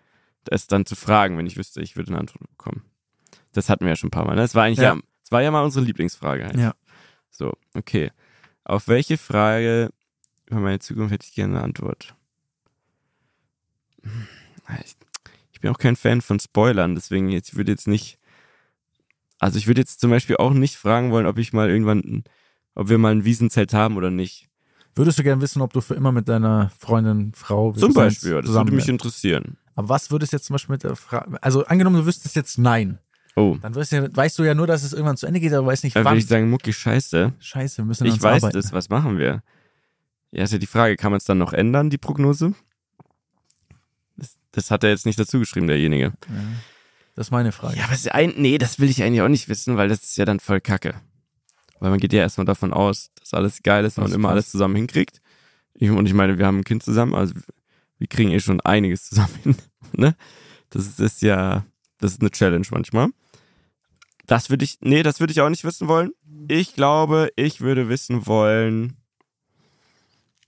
[0.51, 2.83] es dann zu fragen, wenn ich wüsste, ich würde eine Antwort bekommen.
[3.53, 4.37] Das hatten wir ja schon ein paar Mal.
[4.37, 4.41] Ne?
[4.43, 5.01] Das war eigentlich ja, Ja.
[5.29, 6.47] Das war ja mal unsere Lieblingsfrage.
[6.47, 6.63] Eigentlich.
[6.63, 6.75] Ja.
[7.29, 8.13] So, okay.
[8.65, 9.91] Auf welche Frage
[10.47, 12.15] über meine Zukunft hätte ich gerne eine Antwort?
[15.53, 18.19] Ich, bin auch kein Fan von Spoilern, deswegen jetzt, ich würde jetzt nicht,
[19.39, 22.25] also ich würde jetzt zum Beispiel auch nicht fragen wollen, ob ich mal irgendwann,
[22.75, 24.49] ob wir mal ein Wiesenzelt haben oder nicht.
[24.95, 28.51] Würdest du gerne wissen, ob du für immer mit deiner Freundin, Frau Zum Beispiel, das
[28.51, 29.59] würde mich interessieren.
[29.75, 32.57] Aber was würdest du jetzt zum Beispiel mit der Frage, also angenommen, du wüsstest jetzt
[32.57, 32.99] nein,
[33.39, 35.53] Oh, dann weißt du, ja, weißt du ja nur, dass es irgendwann zu Ende geht,
[35.53, 36.13] aber weißt nicht da wann.
[36.15, 37.33] würde ich sagen, Mucki, scheiße.
[37.39, 38.61] Scheiße, wir müssen an Ich weiß arbeiten.
[38.61, 39.43] das, was machen wir?
[40.31, 42.53] Ja, ist ja die Frage, kann man es dann noch ändern, die Prognose?
[44.17, 46.05] Das, das hat er jetzt nicht dazu geschrieben, derjenige.
[46.05, 46.13] Ja.
[47.15, 47.77] Das ist meine Frage.
[47.79, 50.17] Ja, aber ist ein, nee, das will ich eigentlich auch nicht wissen, weil das ist
[50.17, 50.95] ja dann voll kacke.
[51.81, 54.29] Weil man geht ja erstmal davon aus, dass alles geil ist und Das man immer
[54.29, 54.33] passt.
[54.35, 55.21] alles zusammen hinkriegt.
[55.75, 57.35] Ich, und ich meine, wir haben ein Kind zusammen, also
[57.99, 59.57] wir kriegen eh schon einiges zusammen hin.
[59.97, 60.15] Ne?
[60.71, 61.65] Das ist, ist ja,
[61.99, 63.09] das ist eine Challenge manchmal.
[64.29, 66.13] Das würde ich, nee, das würde ich auch nicht wissen wollen.
[66.49, 68.99] Ich glaube, ich würde wissen wollen,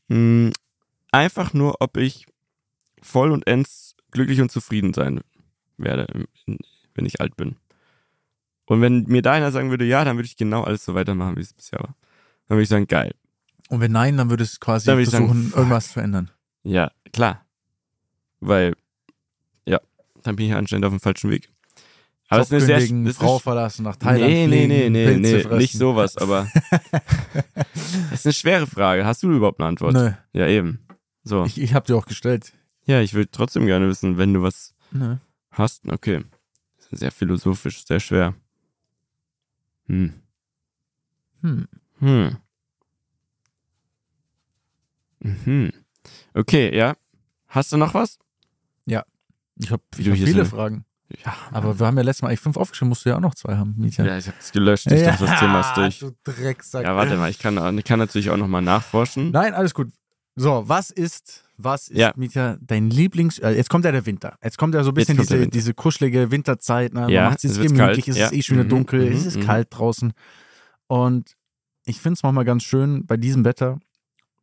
[0.09, 0.53] mh,
[1.11, 2.27] einfach nur, ob ich
[3.03, 5.21] voll und ends glücklich und zufrieden sein
[5.79, 6.07] werde,
[6.95, 7.57] wenn ich alt bin.
[8.67, 11.37] Und wenn mir da einer sagen würde, ja, dann würde ich genau alles so weitermachen,
[11.37, 11.97] wie es bisher war.
[12.47, 13.15] Dann würde ich sagen, geil.
[13.71, 15.57] Und wenn nein, dann würdest du quasi würde sagen, versuchen, fuck.
[15.57, 16.31] irgendwas zu ändern.
[16.65, 17.47] Ja, klar.
[18.41, 18.75] Weil,
[19.65, 19.81] ja,
[20.23, 21.50] dann bin ich anscheinend auf dem falschen Weg.
[22.33, 24.69] Aber es Job ist eine sehr das ist Frau verlassen, nach Thailand Nee, nee, fliegen,
[24.69, 25.59] nee, nee, Pilze nee, fressen.
[25.59, 26.49] nicht sowas, aber
[28.13, 29.05] es ist eine schwere Frage.
[29.05, 29.95] Hast du überhaupt eine Antwort?
[29.95, 30.79] Nö, Ja, eben.
[31.25, 31.45] So.
[31.45, 32.53] ich, ich habe dir auch gestellt.
[32.87, 35.17] ja, ich würde trotzdem gerne wissen, wenn du was Nö.
[35.51, 35.87] hast.
[35.91, 36.25] Okay.
[36.79, 38.35] Das ist sehr philosophisch, sehr schwer.
[39.87, 40.15] Hm.
[41.43, 41.69] Hm.
[41.99, 42.37] Hm.
[45.19, 45.73] Mhm.
[46.35, 46.97] Okay, ja.
[47.49, 48.19] Hast du noch was?
[49.63, 50.85] Ich habe Wie ich du hab viele Fragen.
[51.25, 53.35] Ja, Aber wir haben ja letztes Mal eigentlich fünf aufgeschrieben, musst du ja auch noch
[53.35, 54.05] zwei haben, Mietja.
[54.05, 54.91] ja ich hab's gelöscht.
[54.91, 55.99] Ich dachte, das Thema ist durch.
[55.99, 56.85] Du Drecksack.
[56.85, 59.31] Ja, warte mal, ich kann, ich kann natürlich auch nochmal nachforschen.
[59.33, 59.89] Nein, alles gut.
[60.37, 62.13] So, was ist, was ist, Ja.
[62.17, 63.39] Mietja, dein Lieblings...
[63.41, 64.37] Äh, jetzt kommt ja der Winter.
[64.43, 66.95] Jetzt kommt ja so ein bisschen diese, diese kuschelige Winterzeit.
[66.95, 67.01] Ne?
[67.01, 68.09] Man Ja, macht es gemütlich, kalt.
[68.09, 68.27] es Ja.
[68.27, 69.45] ist eh schon wieder Mhm, dunkel, mhm, es ist mhm.
[69.47, 70.13] kalt draußen.
[70.87, 71.37] Und
[71.85, 73.81] ich finde es manchmal ganz schön, bei diesem Wetter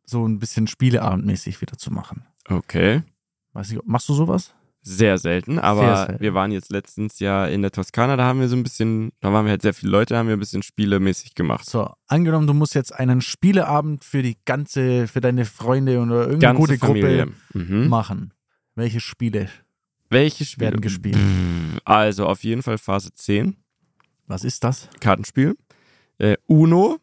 [0.04, 2.24] so ein bisschen Spieleabendmäßig wieder zu machen.
[2.48, 3.02] Okay.
[3.54, 4.54] Weiß nicht, machst du sowas?
[4.82, 6.20] Sehr selten, aber sehr selten.
[6.20, 9.32] wir waren jetzt letztens ja in der Toskana, da haben wir so ein bisschen, da
[9.32, 11.68] waren wir halt sehr viele Leute, da haben wir ein bisschen spielemäßig gemacht.
[11.68, 16.38] So, angenommen, du musst jetzt einen Spieleabend für die ganze, für deine Freunde oder irgendeine
[16.38, 17.26] ganze gute Familie.
[17.52, 17.88] Gruppe mhm.
[17.88, 18.34] machen.
[18.74, 19.48] Welche Spiele?
[20.10, 21.18] Welche Spiele werden gespielt?
[21.84, 23.56] Also auf jeden Fall Phase 10.
[24.26, 24.88] Was ist das?
[25.00, 25.56] Kartenspiel.
[26.18, 26.98] Äh, Uno.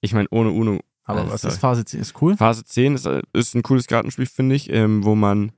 [0.00, 0.80] Ich meine, ohne Uno.
[1.04, 2.00] Aber was ist Phase 10?
[2.00, 2.36] Ist cool?
[2.36, 5.52] Phase 10 ist, ist ein cooles Kartenspiel, finde ich, ähm, wo man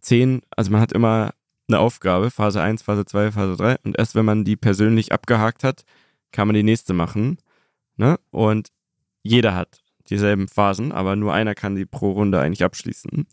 [0.00, 1.32] zehn, also man hat immer
[1.68, 5.64] eine Aufgabe, Phase 1, Phase 2, Phase 3 und erst wenn man die persönlich abgehakt
[5.64, 5.84] hat,
[6.32, 7.38] kann man die nächste machen.
[7.96, 8.18] Ne?
[8.30, 8.68] Und
[9.22, 13.26] jeder hat dieselben Phasen, aber nur einer kann die pro Runde eigentlich abschließen.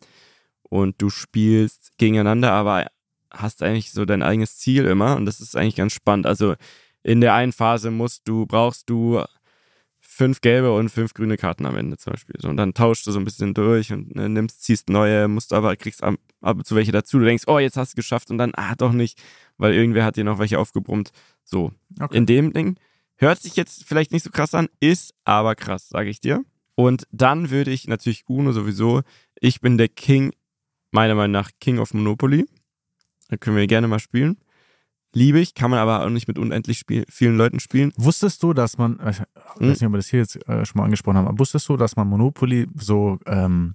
[0.63, 2.87] Und du spielst gegeneinander, aber
[3.31, 6.25] hast eigentlich so dein eigenes Ziel immer und das ist eigentlich ganz spannend.
[6.25, 6.55] Also
[7.03, 9.23] in der einen Phase musst du, brauchst du
[10.17, 12.35] fünf gelbe und fünf grüne Karten am Ende zum Beispiel.
[12.39, 15.53] So, und dann tauschst du so ein bisschen durch und ne, nimmst, ziehst neue, musst
[15.53, 17.19] aber, kriegst ab, ab zu welche dazu.
[17.19, 19.21] Du denkst, oh, jetzt hast du es geschafft und dann, ah, doch nicht,
[19.57, 21.11] weil irgendwer hat dir noch welche aufgebrummt.
[21.43, 22.17] So, okay.
[22.17, 22.79] in dem Ding.
[23.15, 26.43] Hört sich jetzt vielleicht nicht so krass an, ist aber krass, sage ich dir.
[26.73, 29.01] Und dann würde ich natürlich Uno sowieso,
[29.39, 30.33] ich bin der King,
[30.91, 32.45] meiner Meinung nach King of Monopoly.
[33.29, 34.37] Da können wir gerne mal spielen.
[35.17, 37.91] Liebe ich, kann man aber auch nicht mit unendlich spiel vielen Leuten spielen.
[37.97, 39.25] Wusstest du, dass man, ich weiß
[39.57, 39.69] hm?
[39.69, 41.95] nicht, ob wir das hier jetzt äh, schon mal angesprochen haben, aber wusstest du, dass
[41.95, 43.73] man Monopoly so ähm,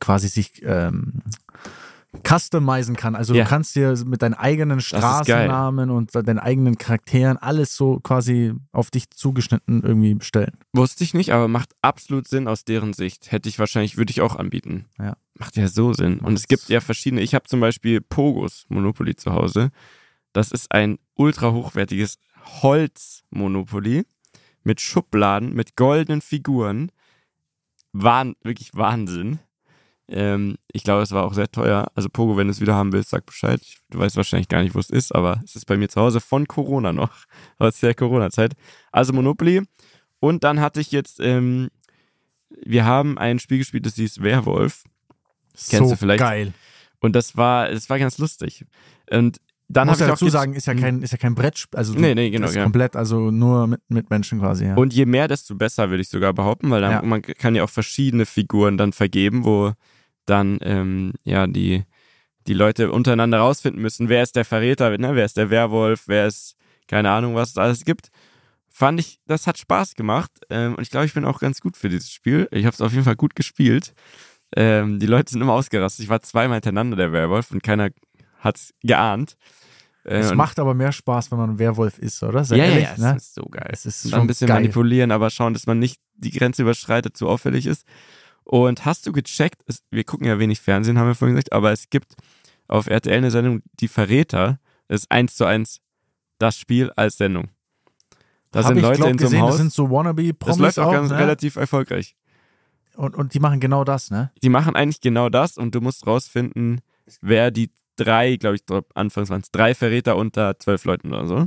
[0.00, 1.22] quasi sich ähm,
[2.26, 3.14] customizen kann.
[3.14, 3.44] Also ja.
[3.44, 8.90] du kannst dir mit deinen eigenen Straßennamen und deinen eigenen Charakteren alles so quasi auf
[8.90, 10.58] dich zugeschnitten irgendwie bestellen.
[10.72, 13.30] Wusste ich nicht, aber macht absolut Sinn aus deren Sicht.
[13.30, 14.86] Hätte ich wahrscheinlich, würde ich auch anbieten.
[14.98, 15.16] Ja.
[15.38, 16.18] Macht ja so Sinn.
[16.18, 17.22] Und es gibt ja verschiedene.
[17.22, 19.70] Ich habe zum Beispiel Pogos Monopoly zu Hause.
[20.32, 22.18] Das ist ein ultra hochwertiges
[22.62, 24.04] Holz-Monopoly
[24.64, 26.90] mit Schubladen, mit goldenen Figuren.
[27.92, 29.38] Wahn, wirklich Wahnsinn.
[30.08, 31.90] Ähm, ich glaube, es war auch sehr teuer.
[31.94, 33.60] Also Pogo, wenn du es wieder haben willst, sag Bescheid.
[33.90, 36.20] Du weißt wahrscheinlich gar nicht, wo es ist, aber es ist bei mir zu Hause
[36.20, 37.10] von Corona noch.
[37.58, 38.54] Aus der Corona-Zeit.
[38.90, 39.62] Also Monopoly.
[40.20, 41.70] Und dann hatte ich jetzt, ähm,
[42.64, 44.84] wir haben ein Spiel gespielt, das hieß Werwolf.
[45.52, 46.20] Kennst so du vielleicht?
[46.20, 46.52] geil.
[47.00, 48.64] Und das war, das war ganz lustig.
[49.10, 49.40] Und
[49.72, 52.30] dann muss ich dazu sagen, ist ja kein, ist ja kein Brettspiel, also nee, nee,
[52.30, 52.62] genau, ist ja.
[52.62, 54.66] komplett, also nur mit, mit Menschen quasi.
[54.66, 54.74] Ja.
[54.74, 57.02] Und je mehr, desto besser, würde ich sogar behaupten, weil dann, ja.
[57.02, 59.72] man kann ja auch verschiedene Figuren dann vergeben, wo
[60.26, 61.84] dann ähm, ja die
[62.46, 65.14] die Leute untereinander rausfinden müssen, wer ist der Verräter, ne?
[65.14, 66.56] wer ist der Werwolf, wer ist
[66.88, 68.08] keine Ahnung, was es alles gibt.
[68.68, 71.76] Fand ich, das hat Spaß gemacht ähm, und ich glaube, ich bin auch ganz gut
[71.76, 72.48] für dieses Spiel.
[72.50, 73.94] Ich habe es auf jeden Fall gut gespielt.
[74.56, 76.04] Ähm, die Leute sind immer ausgerastet.
[76.04, 77.90] Ich war zweimal hintereinander der Werwolf und keiner
[78.38, 79.36] hat es geahnt.
[80.04, 82.44] Es äh, macht aber mehr Spaß, wenn man ein Werwolf ist, oder?
[82.44, 83.16] Sehr ja, ehrlich, ja, ne?
[83.16, 83.68] es ist so geil.
[83.70, 84.58] Es ist schon ein bisschen geil.
[84.58, 87.86] manipulieren, aber schauen, dass man nicht die Grenze überschreitet, zu auffällig ist.
[88.44, 91.70] Und hast du gecheckt, es, wir gucken ja wenig Fernsehen, haben wir vorhin gesagt, aber
[91.70, 92.14] es gibt
[92.66, 95.80] auf RTL eine Sendung, Die Verräter, das ist eins zu eins
[96.38, 97.48] das Spiel als Sendung.
[98.50, 99.50] Da Hab sind Leute glaub, in so einem gesehen, Haus.
[99.50, 101.18] Das sind so wannabe-Promis Das läuft auch, auch ganz ne?
[101.18, 102.16] relativ erfolgreich.
[102.96, 104.30] Und, und die machen genau das, ne?
[104.42, 106.80] Die machen eigentlich genau das und du musst rausfinden,
[107.20, 108.62] wer die drei, glaube ich,
[108.94, 111.46] anfangs waren es drei Verräter unter zwölf Leuten oder so.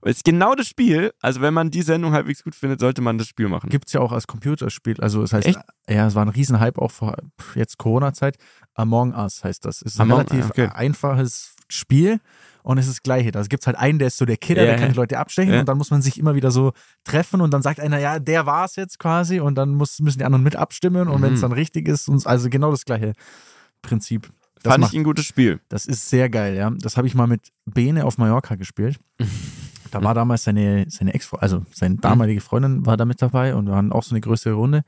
[0.00, 1.12] Und ist genau das Spiel.
[1.20, 3.68] Also, wenn man die Sendung halbwegs gut findet, sollte man das Spiel machen.
[3.68, 5.00] Gibt es ja auch als Computerspiel.
[5.00, 5.58] Also, es heißt, Echt?
[5.88, 7.16] ja, es war ein Riesenhype auch vor
[7.56, 8.36] jetzt Corona-Zeit.
[8.74, 9.82] Among Us heißt das.
[9.82, 10.68] Es ist ein Among, relativ okay.
[10.72, 12.20] einfaches Spiel
[12.62, 13.30] und es ist das Gleiche.
[13.30, 14.72] Da gibt es halt einen, der ist so der Killer, yeah.
[14.72, 15.60] der kann die Leute abstechen yeah.
[15.60, 16.72] und dann muss man sich immer wieder so
[17.04, 20.18] treffen und dann sagt einer, ja, der war es jetzt quasi und dann muss, müssen
[20.18, 21.24] die anderen mit abstimmen und mhm.
[21.24, 23.14] wenn es dann richtig ist, und, also genau das gleiche
[23.82, 24.30] Prinzip.
[24.68, 25.60] Das Fand macht, ich ein gutes Spiel.
[25.68, 26.70] Das ist sehr geil, ja.
[26.70, 28.98] Das habe ich mal mit Bene auf Mallorca gespielt.
[29.90, 33.68] Da war damals seine, seine Ex, also seine damalige Freundin war da mit dabei und
[33.68, 34.84] wir hatten auch so eine größere Runde.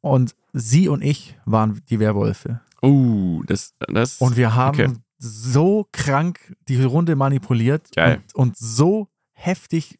[0.00, 2.62] Und sie und ich waren die Werwölfe.
[2.80, 4.16] Oh, das, das.
[4.16, 4.92] Und wir haben okay.
[5.18, 7.90] so krank die Runde manipuliert.
[8.14, 9.98] Und, und so heftig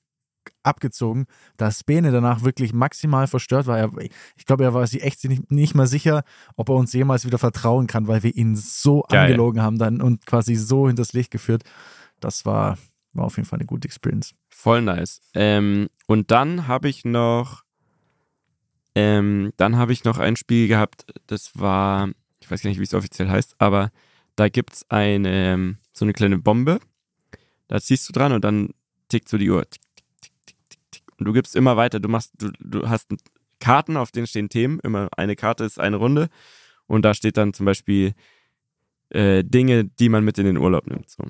[0.63, 3.79] abgezogen, dass Bene danach wirklich maximal verstört war.
[3.79, 3.91] Er,
[4.37, 6.23] ich glaube, er war sich echt nicht, nicht mal sicher,
[6.57, 9.21] ob er uns jemals wieder vertrauen kann, weil wir ihn so Geil.
[9.21, 11.63] angelogen haben dann und quasi so hinters Licht geführt.
[12.21, 12.79] Das war,
[13.13, 14.35] war auf jeden Fall eine gute Experience.
[14.51, 15.21] Voll nice.
[15.35, 17.63] Ähm, und dann habe ich noch,
[18.95, 22.85] ähm, dann habe ich noch ein Spiel gehabt, das war, ich weiß gar nicht, wie
[22.85, 23.91] es offiziell heißt, aber
[24.37, 26.79] da gibt es eine, ähm, so eine kleine Bombe.
[27.67, 28.71] Da ziehst du dran und dann
[29.09, 29.69] tickt so die Uhr.
[29.69, 29.83] Tick,
[31.19, 32.01] und du gibst immer weiter.
[32.01, 33.09] Du machst, du, du hast
[33.61, 34.81] Karten, auf denen stehen Themen.
[34.81, 36.29] Immer eine Karte ist eine Runde.
[36.87, 38.15] Und da steht dann zum Beispiel
[39.11, 41.11] äh, Dinge, die man mit in den Urlaub nimmt.
[41.11, 41.25] So.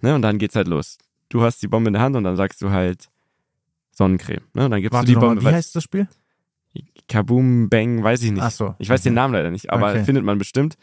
[0.00, 0.14] Ne?
[0.14, 0.98] Und dann geht's halt los.
[1.28, 3.10] Du hast die Bombe in der Hand und dann sagst du halt
[3.92, 4.42] Sonnencreme.
[4.54, 4.64] Ne?
[4.64, 5.42] Und dann gibst Warte du die Bombe.
[5.42, 6.08] Mal, wie heißt das Spiel?
[7.08, 8.42] Kaboom Bang, weiß ich nicht.
[8.42, 8.74] Ach so.
[8.78, 9.10] Ich weiß okay.
[9.10, 10.04] den Namen leider nicht, aber okay.
[10.04, 10.76] findet man bestimmt.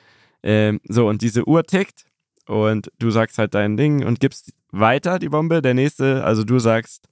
[0.44, 2.06] Ähm, so, und diese Uhr tickt
[2.48, 5.62] und du sagst halt dein Ding und gibst weiter die Bombe.
[5.62, 7.10] Der nächste, also du sagst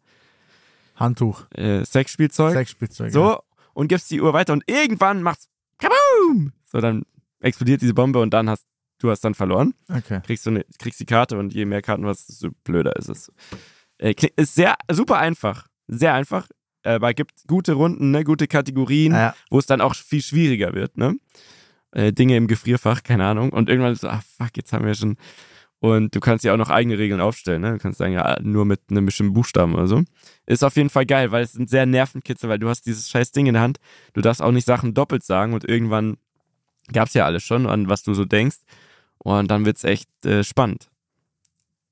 [1.00, 1.46] Handtuch.
[1.52, 2.54] Äh, Sexspielzeug.
[2.54, 3.12] Sexspielzeug.
[3.12, 3.40] So, ja.
[3.74, 5.48] und gibst die Uhr weiter und irgendwann macht's
[5.78, 6.52] Kaboom!
[6.66, 7.04] So, dann
[7.40, 8.66] explodiert diese Bombe und dann hast
[9.00, 9.74] du hast dann verloren.
[9.88, 10.22] Okay.
[10.26, 13.10] Kriegst du eine, kriegst die Karte und je mehr Karten du hast, desto blöder ist
[13.10, 13.32] es.
[13.98, 15.68] Äh, ist sehr super einfach.
[15.88, 16.48] Sehr einfach.
[16.84, 19.36] Äh, aber gibt gute Runden, ne, gute Kategorien, ja.
[19.50, 21.16] wo es dann auch viel schwieriger wird, ne?
[21.92, 23.52] Äh, Dinge im Gefrierfach, keine Ahnung.
[23.52, 25.18] Und irgendwann so, ah fuck, jetzt haben wir schon.
[25.82, 27.72] Und du kannst ja auch noch eigene Regeln aufstellen, ne?
[27.74, 30.04] Du kannst sagen, ja, nur mit einem bestimmten Buchstaben oder so.
[30.46, 33.32] Ist auf jeden Fall geil, weil es sind sehr Nervenkitzel, weil du hast dieses scheiß
[33.32, 33.80] Ding in der Hand.
[34.14, 36.18] Du darfst auch nicht Sachen doppelt sagen und irgendwann
[36.92, 38.58] gab's ja alles schon, an was du so denkst.
[39.20, 40.90] Und dann wird's echt äh, spannend.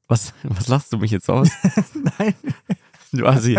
[0.07, 1.49] Was, was lachst du mich jetzt aus?
[2.19, 2.33] Nein.
[3.13, 3.57] Du Assi.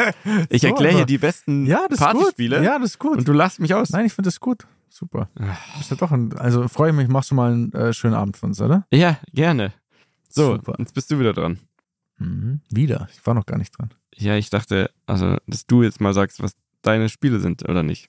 [0.50, 2.62] Ich so, erkläre hier die besten ja, das Partyspiele.
[2.62, 3.16] Ja, das ist gut.
[3.16, 3.90] Und du lachst mich aus.
[3.90, 4.66] Nein, ich finde das gut.
[4.90, 5.28] Super.
[5.78, 8.36] Bist ja doch ein, also freue ich mich, machst du mal einen äh, schönen Abend
[8.36, 8.86] für uns, oder?
[8.90, 9.72] Ja, gerne.
[10.38, 10.76] So, Super.
[10.78, 11.58] jetzt bist du wieder dran.
[12.18, 12.60] Mhm.
[12.70, 13.08] Wieder?
[13.12, 13.92] Ich war noch gar nicht dran.
[14.14, 18.08] Ja, ich dachte, also, dass du jetzt mal sagst, was deine Spiele sind, oder nicht?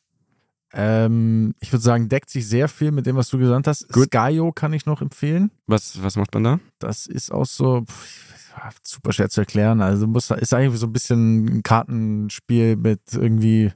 [0.72, 3.92] Ähm, ich würde sagen, deckt sich sehr viel mit dem, was du gesagt hast.
[3.92, 4.10] Gut.
[4.14, 5.50] Skyo kann ich noch empfehlen.
[5.66, 6.60] Was, was macht man da?
[6.78, 8.46] Das ist auch so pff,
[8.84, 9.82] super schwer zu erklären.
[9.82, 13.72] Also muss, ist eigentlich so ein bisschen ein Kartenspiel mit irgendwie,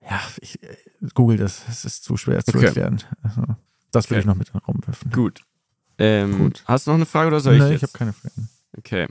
[0.00, 0.74] ja, ich äh,
[1.12, 1.68] google das.
[1.68, 2.66] Es ist zu schwer zu okay.
[2.68, 3.02] erklären.
[3.22, 3.42] Also,
[3.90, 4.14] das okay.
[4.14, 5.10] will ich noch mit in den Raum werfen.
[5.10, 5.42] Gut.
[5.98, 6.62] Ähm, Gut.
[6.66, 7.60] Hast du noch eine Frage oder soll ich?
[7.60, 8.34] Nein, ich habe keine Frage.
[8.76, 9.08] Okay.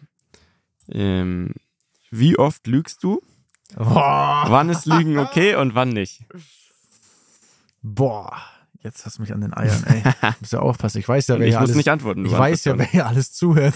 [0.90, 1.54] Ähm,
[2.10, 3.22] wie oft lügst du?
[3.76, 3.84] Oh.
[3.86, 6.24] Wann ist Lügen okay und wann nicht?
[7.82, 8.38] Boah,
[8.82, 10.04] jetzt hast du mich an den Eiern, ey.
[10.04, 11.00] Du musst ja aufpassen.
[11.00, 12.26] Ich weiß ja, wer Ich muss alles, nicht antworten.
[12.26, 13.76] Ich weiß ja, wer alles zuhört.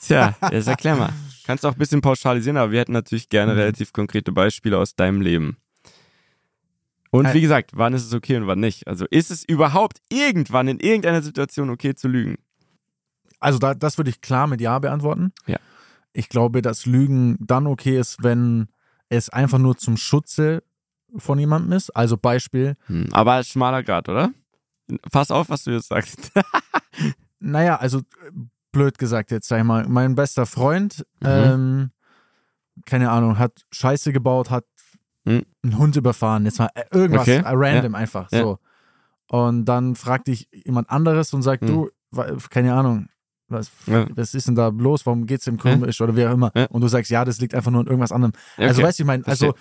[0.00, 1.12] Tja, jetzt erklär mal.
[1.44, 3.58] Kannst auch ein bisschen pauschalisieren, aber wir hätten natürlich gerne mhm.
[3.58, 5.56] relativ konkrete Beispiele aus deinem Leben.
[7.10, 8.86] Und wie gesagt, wann ist es okay und wann nicht?
[8.86, 12.38] Also ist es überhaupt irgendwann in irgendeiner Situation okay zu lügen?
[13.42, 15.32] Also da, das würde ich klar mit Ja beantworten.
[15.46, 15.58] Ja.
[16.12, 18.68] Ich glaube, dass Lügen dann okay ist, wenn
[19.08, 20.62] es einfach nur zum Schutze
[21.16, 21.90] von jemandem ist.
[21.90, 22.76] Also Beispiel.
[22.86, 24.30] Hm, aber schmaler Grad, oder?
[25.10, 26.32] Pass auf, was du jetzt sagst.
[27.40, 28.02] naja, also
[28.72, 31.28] blöd gesagt jetzt, sag ich mal, mein bester Freund, mhm.
[31.28, 31.90] ähm,
[32.86, 34.64] keine Ahnung, hat Scheiße gebaut, hat
[35.24, 35.44] mhm.
[35.62, 37.42] einen Hund überfahren, jetzt mal äh, irgendwas okay.
[37.44, 37.98] random ja.
[37.98, 38.40] einfach ja.
[38.40, 38.58] so.
[39.28, 41.66] Und dann fragt dich jemand anderes und sagt, mhm.
[41.66, 41.90] du,
[42.50, 43.08] keine Ahnung,
[43.52, 44.06] was, ja.
[44.14, 45.06] was ist denn da los?
[45.06, 46.52] Warum geht's ihm komisch oder wie auch immer?
[46.70, 48.32] Und du sagst, ja, das liegt einfach nur an irgendwas anderem.
[48.32, 48.68] Also, okay.
[48.68, 49.54] Also weißt du, ich meine, also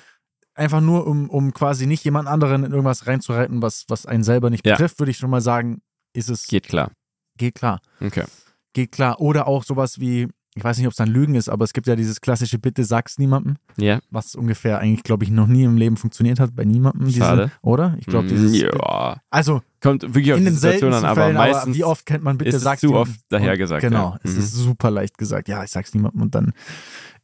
[0.55, 4.49] einfach nur, um, um quasi nicht jemand anderen in irgendwas reinzureiten, was, was einen selber
[4.49, 5.81] nicht betrifft, würde ich schon mal sagen,
[6.13, 6.47] ist es.
[6.47, 6.91] Geht klar.
[7.37, 7.81] Geht klar.
[7.99, 8.25] Okay.
[8.73, 9.19] Geht klar.
[9.19, 11.87] Oder auch sowas wie, ich weiß nicht, ob es dann Lügen ist, aber es gibt
[11.87, 13.55] ja dieses klassische Bitte sag's niemandem.
[13.77, 14.01] Ja.
[14.09, 17.09] Was ungefähr eigentlich, glaube ich, noch nie im Leben funktioniert hat, bei niemandem.
[17.09, 17.43] Schade.
[17.43, 17.95] Diese, oder?
[17.99, 18.55] Ich glaube, dieses.
[18.55, 19.21] Ja.
[19.29, 19.61] Also.
[19.79, 21.63] Kommt wirklich auf in die Situation an, aber Fällen, meistens.
[21.63, 23.81] Aber wie oft kennt man Bitte sag's zu oft daher gesagt.
[23.81, 24.11] Genau.
[24.11, 24.19] Ja.
[24.23, 24.39] Es mhm.
[24.39, 25.47] ist super leicht gesagt.
[25.47, 26.51] Ja, ich sag's niemandem und dann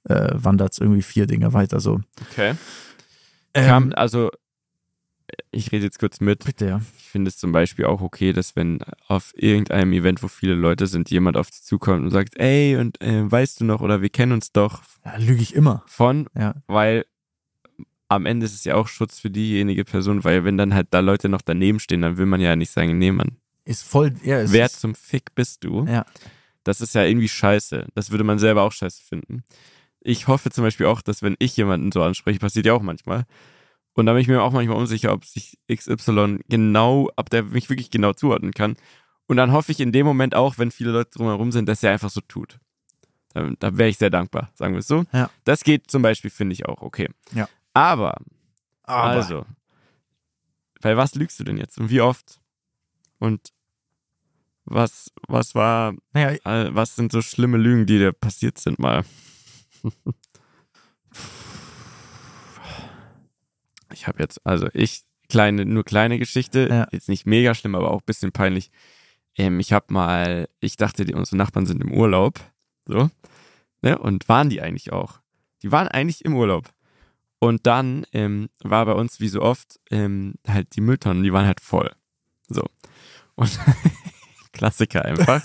[0.06, 2.00] äh, wandert es irgendwie vier Dinge weiter so.
[2.32, 2.56] Okay.
[3.54, 4.32] Ähm, also,
[5.52, 6.46] ich rede jetzt kurz mit.
[6.46, 6.82] Bitte, ja.
[6.98, 10.88] Ich finde es zum Beispiel auch okay, dass wenn auf irgendeinem Event, wo viele Leute
[10.88, 14.10] sind, jemand auf dich zukommt und sagt, ey, und äh, weißt du noch, oder wir
[14.10, 14.82] kennen uns doch.
[15.06, 15.84] Ja, lüge ich immer.
[15.88, 16.56] Von, ja.
[16.68, 17.06] weil
[18.08, 21.00] am Ende ist es ja auch Schutz für diejenige Person, weil wenn dann halt da
[21.00, 23.38] Leute noch daneben stehen, dann will man ja nicht sagen, nee, Mann.
[23.66, 25.86] Ist voll, ja, ist Wer zum Fick bist du?
[25.86, 26.06] Ja.
[26.64, 27.88] Das ist ja irgendwie scheiße.
[27.96, 29.44] Das würde man selber auch scheiße finden.
[30.00, 33.26] Ich hoffe zum Beispiel auch, dass wenn ich jemanden so anspreche, passiert ja auch manchmal,
[33.98, 37.68] und da bin ich mir auch manchmal unsicher, ob sich XY genau, ob der mich
[37.70, 38.76] wirklich genau zuordnen kann.
[39.26, 41.94] Und dann hoffe ich in dem Moment auch, wenn viele Leute drumherum sind, dass er
[41.94, 42.60] einfach so tut.
[43.34, 45.04] Da, da wäre ich sehr dankbar, sagen wir es so.
[45.14, 45.32] Ja.
[45.46, 47.10] Das geht zum Beispiel, finde ich auch okay.
[47.34, 47.50] Ja.
[47.74, 48.22] Aber,
[48.84, 49.46] Aber, also,
[50.80, 52.40] bei was lügst du denn jetzt und wie oft?
[53.18, 53.52] Und
[54.66, 59.04] was, was war, naja, äh, was sind so schlimme Lügen, die dir passiert sind mal?
[63.92, 66.88] ich habe jetzt, also ich, kleine, nur kleine Geschichte, ja.
[66.92, 68.72] jetzt nicht mega schlimm, aber auch ein bisschen peinlich.
[69.38, 72.40] Ähm, ich habe mal, ich dachte, die, unsere Nachbarn sind im Urlaub,
[72.86, 73.10] so,
[73.82, 75.20] ne, und waren die eigentlich auch.
[75.64, 76.72] Die waren eigentlich im Urlaub.
[77.40, 81.46] Und dann ähm, war bei uns, wie so oft, ähm, halt die Mülltonnen, die waren
[81.46, 81.92] halt voll.
[82.48, 82.64] So.
[83.36, 83.60] Und
[84.54, 85.44] Klassiker einfach.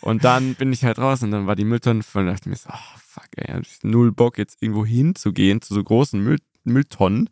[0.00, 2.56] Und dann bin ich halt raus und dann war die Mülltonne voll und dachte mir
[2.56, 7.28] so, oh fuck, ey, null Bock jetzt irgendwo hinzugehen zu so großen Müll Mülltonnen.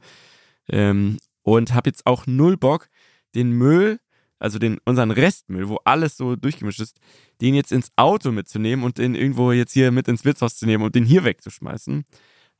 [0.69, 2.89] Ähm, und habe jetzt auch null Bock,
[3.35, 4.01] den Müll,
[4.39, 6.99] also den unseren Restmüll, wo alles so durchgemischt ist,
[7.41, 10.85] den jetzt ins Auto mitzunehmen und den irgendwo jetzt hier mit ins Wirtshaus zu nehmen
[10.85, 12.05] und den hier wegzuschmeißen.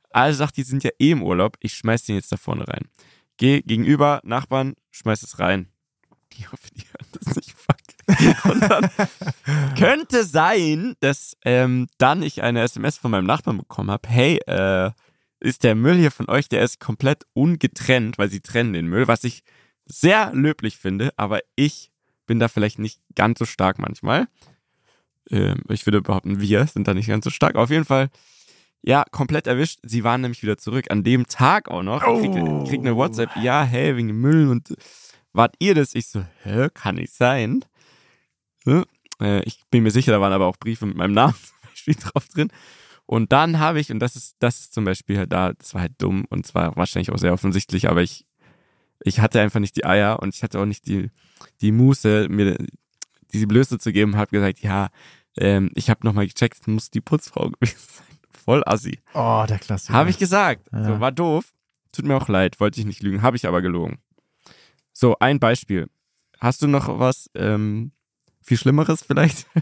[0.09, 2.87] Also sagt, die sind ja eh im Urlaub, ich schmeiß den jetzt da vorne rein.
[3.37, 5.67] Geh gegenüber, Nachbarn, schmeiß es rein.
[6.33, 7.51] Ich hoffe, die hören das nicht.
[7.51, 7.77] Fuck.
[8.51, 8.89] Und dann
[9.77, 14.91] könnte sein, dass ähm, dann ich eine SMS von meinem Nachbarn bekommen habe, hey, äh,
[15.39, 19.07] ist der Müll hier von euch, der ist komplett ungetrennt, weil sie trennen den Müll,
[19.07, 19.43] was ich
[19.85, 21.91] sehr löblich finde, aber ich
[22.25, 24.27] bin da vielleicht nicht ganz so stark manchmal.
[25.29, 27.55] Ähm, ich würde behaupten, wir sind da nicht ganz so stark.
[27.55, 28.09] Auf jeden Fall,
[28.81, 29.79] ja, komplett erwischt.
[29.83, 30.91] Sie waren nämlich wieder zurück.
[30.91, 32.03] An dem Tag auch noch.
[32.03, 34.75] Ich krieg, krieg eine WhatsApp, ja, hey, wegen dem Müll und
[35.33, 35.95] wart ihr das?
[35.95, 37.63] Ich so, hä, kann nicht sein.
[38.65, 41.35] Äh, ich bin mir sicher, da waren aber auch Briefe mit meinem Namen
[41.99, 42.49] drauf drin.
[43.07, 45.81] Und dann habe ich, und das ist, das ist zum Beispiel halt da, das war
[45.81, 48.25] halt dumm und zwar wahrscheinlich auch sehr offensichtlich, aber ich,
[49.01, 51.09] ich hatte einfach nicht die Eier und ich hatte auch nicht die,
[51.61, 52.57] die Muße, mir
[53.31, 54.89] diese Blöße zu geben, habe gesagt, ja,
[55.37, 58.17] ähm, ich habe nochmal gecheckt, muss die Putzfrau gewesen sein.
[58.29, 58.99] Voll assi.
[59.13, 59.93] Oh, der Klassiker.
[59.93, 60.67] Habe ich gesagt.
[60.73, 60.83] Ja.
[60.83, 61.53] So, war doof.
[61.93, 63.99] Tut mir auch leid, wollte ich nicht lügen, habe ich aber gelogen.
[64.91, 65.89] So, ein Beispiel.
[66.41, 67.91] Hast du noch was ähm,
[68.41, 69.47] viel Schlimmeres vielleicht?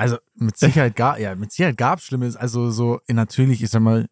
[0.00, 2.34] Also mit Sicherheit gab ja, mit Sicherheit gab es Schlimmes.
[2.34, 4.08] Also so natürlich, ich sag mal,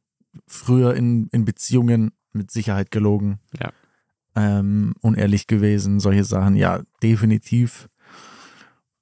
[0.47, 3.41] früher in, in Beziehungen mit Sicherheit gelogen.
[3.59, 3.73] Ja.
[4.37, 7.89] Ähm, unehrlich gewesen, solche Sachen, ja, definitiv.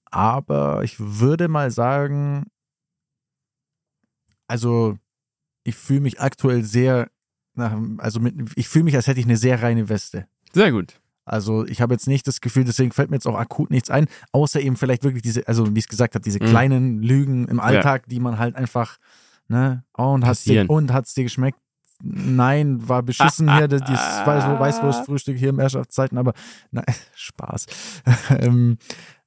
[0.04, 2.46] Aber ich würde mal sagen,
[4.46, 4.96] also
[5.64, 7.10] ich fühle mich aktuell sehr,
[7.56, 10.28] also mit, ich fühle mich, als hätte ich eine sehr reine Weste.
[10.52, 11.00] Sehr gut.
[11.26, 14.06] Also ich habe jetzt nicht das Gefühl, deswegen fällt mir jetzt auch akut nichts ein,
[14.32, 16.48] außer eben vielleicht wirklich diese, also wie ich es gesagt habe, diese mhm.
[16.48, 18.10] kleinen Lügen im Alltag, ja.
[18.10, 18.98] die man halt einfach,
[19.48, 21.58] ne, oh, und hat's dir, und hat's dir geschmeckt?
[22.02, 26.16] Nein, war beschissen hier, das, das weiß, wo, weiß, wo das Frühstück hier im Herrschaftszeiten,
[26.16, 26.32] aber
[26.70, 27.66] nein, Spaß.
[28.38, 28.78] ähm,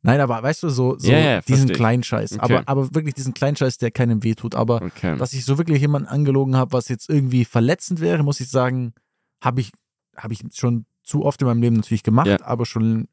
[0.02, 2.34] nein, aber weißt du, so, so yeah, diesen kleinen Scheiß.
[2.34, 2.42] Okay.
[2.42, 4.56] Aber, aber wirklich diesen kleinen Scheiß, der keinem wehtut.
[4.56, 5.18] Aber okay.
[5.18, 8.94] dass ich so wirklich jemanden angelogen habe, was jetzt irgendwie verletzend wäre, muss ich sagen,
[9.42, 9.72] habe ich,
[10.16, 12.42] hab ich schon zu oft in meinem Leben natürlich gemacht, ja.
[12.42, 13.08] aber schon.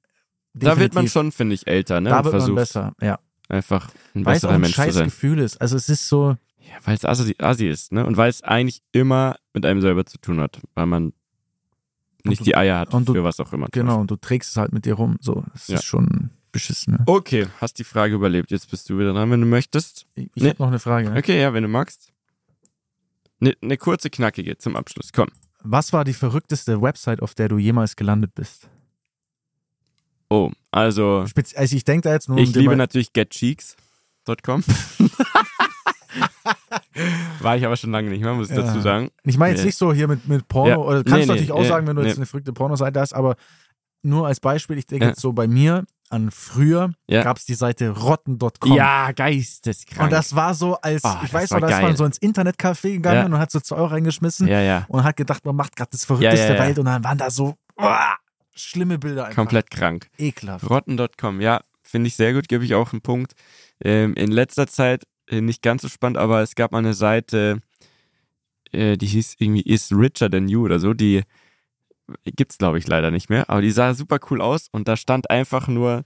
[0.54, 2.10] Da wird man schon, finde ich, älter, ne?
[2.10, 3.18] Da wird man besser, ja.
[3.48, 5.04] Einfach ein weil besserer Mensch ein zu sein.
[5.04, 5.60] Gefühl ist.
[5.60, 6.36] Also es ist so.
[6.60, 8.04] Ja, weil es Assi, Assi ist, ne?
[8.04, 11.12] Und weil es eigentlich immer mit einem selber zu tun hat, weil man
[12.24, 13.68] nicht du, die Eier hat du, für was auch immer.
[13.70, 15.16] Genau, und du trägst es halt mit dir rum.
[15.20, 15.76] So, das ja.
[15.76, 16.94] ist schon beschissen.
[16.94, 17.02] Ne?
[17.06, 18.50] Okay, hast die Frage überlebt.
[18.50, 20.06] Jetzt bist du wieder dran, wenn du möchtest.
[20.14, 20.50] Ich, ich ne.
[20.50, 21.10] habe noch eine Frage.
[21.10, 21.18] Ne?
[21.18, 22.12] Okay, ja, wenn du magst.
[23.40, 25.12] Eine ne kurze, knackige zum Abschluss.
[25.12, 25.28] Komm.
[25.68, 28.68] Was war die verrückteste Website, auf der du jemals gelandet bist?
[30.28, 31.26] Oh, also.
[31.26, 32.38] Spezi also ich denke da jetzt nur.
[32.38, 34.62] Ich um liebe natürlich getcheeks.com.
[37.40, 38.62] War ich aber schon lange nicht mehr, muss ich ja.
[38.62, 39.10] dazu sagen.
[39.24, 39.66] Ich meine jetzt nee.
[39.66, 40.78] nicht so hier mit, mit Porno, ja.
[40.78, 43.12] oder kannst nee, du natürlich nee, auch sagen, wenn du jetzt eine verrückte Pornoseite hast,
[43.12, 43.36] aber
[44.02, 45.10] nur als Beispiel, ich denke ja.
[45.10, 47.22] jetzt so bei mir, an früher ja.
[47.22, 48.72] gab es die Seite rotten.com.
[48.72, 50.04] Ja, geisteskrank.
[50.04, 53.18] Und das war so, als oh, ich weiß noch, dass man so ins Internetcafé gegangen
[53.18, 53.24] ja.
[53.26, 56.54] und hat so 2 Euro reingeschmissen ja, und hat gedacht, man macht gerade das verrückteste
[56.54, 57.90] ja, Welt und dann waren da so oh,
[58.54, 59.36] schlimme Bilder einfach.
[59.36, 60.08] Komplett krank.
[60.18, 60.68] Ekelhaft.
[60.68, 63.32] Rotten.com, ja, finde ich sehr gut, gebe ich auch einen Punkt.
[63.82, 67.60] Ähm, in letzter Zeit äh, nicht ganz so spannend, aber es gab mal eine Seite,
[68.72, 71.22] äh, die hieß irgendwie Is Richer Than You oder so, die
[72.24, 75.30] gibt's glaube ich leider nicht mehr, aber die sah super cool aus und da stand
[75.30, 76.04] einfach nur,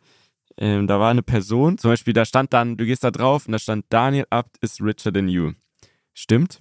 [0.57, 3.53] ähm, da war eine Person, zum Beispiel da stand dann, du gehst da drauf und
[3.53, 5.53] da stand Daniel Abt is richer than you.
[6.15, 6.59] Stimmt.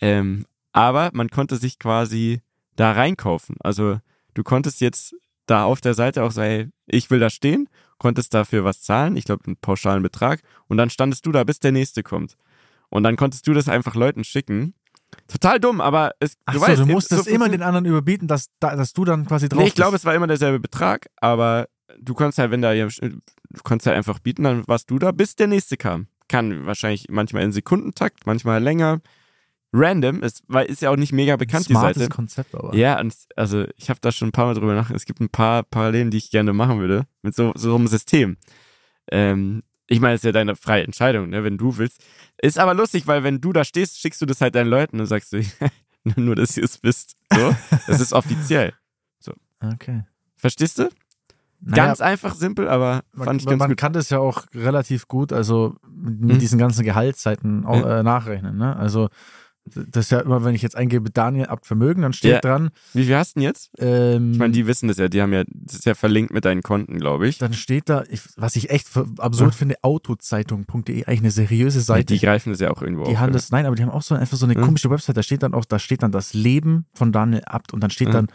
[0.00, 2.42] Ähm, aber man konnte sich quasi
[2.76, 3.56] da reinkaufen.
[3.60, 3.98] Also
[4.34, 5.14] du konntest jetzt
[5.46, 7.68] da auf der Seite auch sagen, ich will da stehen,
[7.98, 11.58] konntest dafür was zahlen, ich glaube einen pauschalen Betrag und dann standest du da, bis
[11.58, 12.36] der nächste kommt.
[12.88, 14.74] Und dann konntest du das einfach Leuten schicken
[15.28, 18.28] Total dumm, aber es, Ach du so, weißt, du musstest so immer den anderen überbieten,
[18.28, 21.68] dass, dass du dann quasi drauf Nee, ich glaube, es war immer derselbe Betrag, aber
[21.98, 22.90] du konntest halt, wenn da, du
[23.62, 26.06] konntest halt einfach bieten, dann warst du da, bis der nächste kam.
[26.28, 29.00] Kann wahrscheinlich manchmal in Sekundentakt, manchmal länger.
[29.72, 32.12] Random, ist, weil ist ja auch nicht mega bekannt, Smartes die Seite.
[32.12, 32.74] Konzept aber.
[32.74, 35.00] Ja, und also ich habe da schon ein paar Mal drüber nachgedacht.
[35.00, 38.36] Es gibt ein paar Parallelen, die ich gerne machen würde, mit so, so einem System.
[39.12, 42.00] Ähm, ich meine, es ist ja deine freie Entscheidung, ne, wenn du willst.
[42.40, 45.06] Ist aber lustig, weil wenn du da stehst, schickst du das halt deinen Leuten und
[45.06, 45.42] sagst du,
[46.16, 47.16] nur, dass ihr es wisst.
[47.32, 47.54] So,
[47.88, 48.72] das ist offiziell.
[49.18, 49.32] So.
[49.60, 50.04] Okay.
[50.36, 50.88] Verstehst du?
[51.62, 53.70] Naja, ganz einfach, simpel, aber man, fand ich ganz man gut.
[53.70, 56.38] Man kann das ja auch relativ gut, also mit hm?
[56.38, 57.90] diesen ganzen Gehaltszeiten auch, hm?
[57.90, 58.56] äh, nachrechnen.
[58.56, 58.76] Ne?
[58.76, 59.08] Also
[59.74, 62.40] das ist ja immer, wenn ich jetzt eingebe, Daniel Abt Vermögen, dann steht ja.
[62.40, 62.70] dran.
[62.92, 63.70] Wie viel hast du denn jetzt?
[63.78, 66.44] Ähm, ich meine, die wissen das ja, die haben ja, das ist ja verlinkt mit
[66.44, 67.38] deinen Konten, glaube ich.
[67.38, 69.56] Dann steht da, ich, was ich echt absurd ja.
[69.56, 72.14] finde, autozeitung.de, eigentlich eine seriöse Seite.
[72.14, 73.90] Ja, die greifen das ja auch irgendwo Die auf, haben das, nein, aber die haben
[73.90, 74.62] auch so einfach so eine hm?
[74.62, 77.80] komische Website, da steht dann auch, da steht dann das Leben von Daniel Abt und
[77.80, 78.14] dann steht hm.
[78.14, 78.26] dann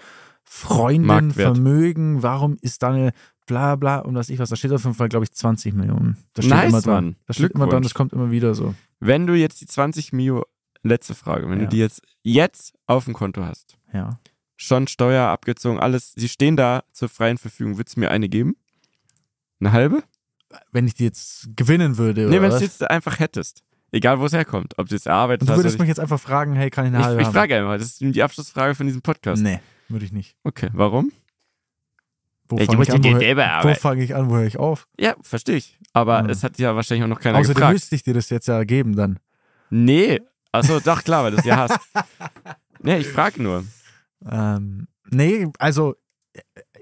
[0.44, 1.56] Freundin, Marktwert.
[1.56, 3.12] Vermögen, warum ist Daniel
[3.46, 6.18] bla bla und was ich was, da steht auf jeden Fall, glaube ich, 20 Millionen.
[6.34, 7.06] Da steht nice, immer dran.
[7.06, 7.16] Mann.
[7.28, 8.74] Da steht immer dran, das kommt immer wieder so.
[9.00, 10.44] Wenn du jetzt die 20 Millionen
[10.90, 11.50] letzte Frage.
[11.50, 11.66] Wenn ja.
[11.66, 14.20] du die jetzt, jetzt auf dem Konto hast, ja.
[14.56, 18.56] schon Steuer abgezogen, alles, sie stehen da zur freien Verfügung, würdest du mir eine geben?
[19.60, 20.04] Eine halbe?
[20.72, 22.30] wenn ich die jetzt gewinnen würde.
[22.30, 23.64] Nee, wenn du jetzt einfach hättest.
[23.92, 24.78] Egal, wo es herkommt.
[24.78, 25.60] Ob du jetzt erarbeitet Und du hast.
[25.60, 27.34] würdest mich jetzt einfach fragen, hey, kann ich eine ich, halbe ich haben?
[27.34, 29.42] frage einfach, das ist die Abschlussfrage von diesem Podcast.
[29.42, 29.60] Nee,
[29.90, 30.36] würde ich nicht.
[30.44, 31.12] Okay, warum?
[32.48, 34.88] Wo Ich fange ich, wo, fang ich an, wo höre ich auf?
[35.00, 35.80] Ja, verstehe ich.
[35.94, 36.30] Aber Hm.
[36.30, 37.74] es hat ja wahrscheinlich auch noch keiner Außerdem gefragt.
[37.74, 39.20] müsste ich dir das jetzt ja geben dann.
[39.70, 40.20] Nee.
[40.56, 41.80] Achso, doch, klar, weil du es ja hast.
[42.82, 43.64] nee, ich frage nur.
[44.30, 45.96] Ähm, nee, also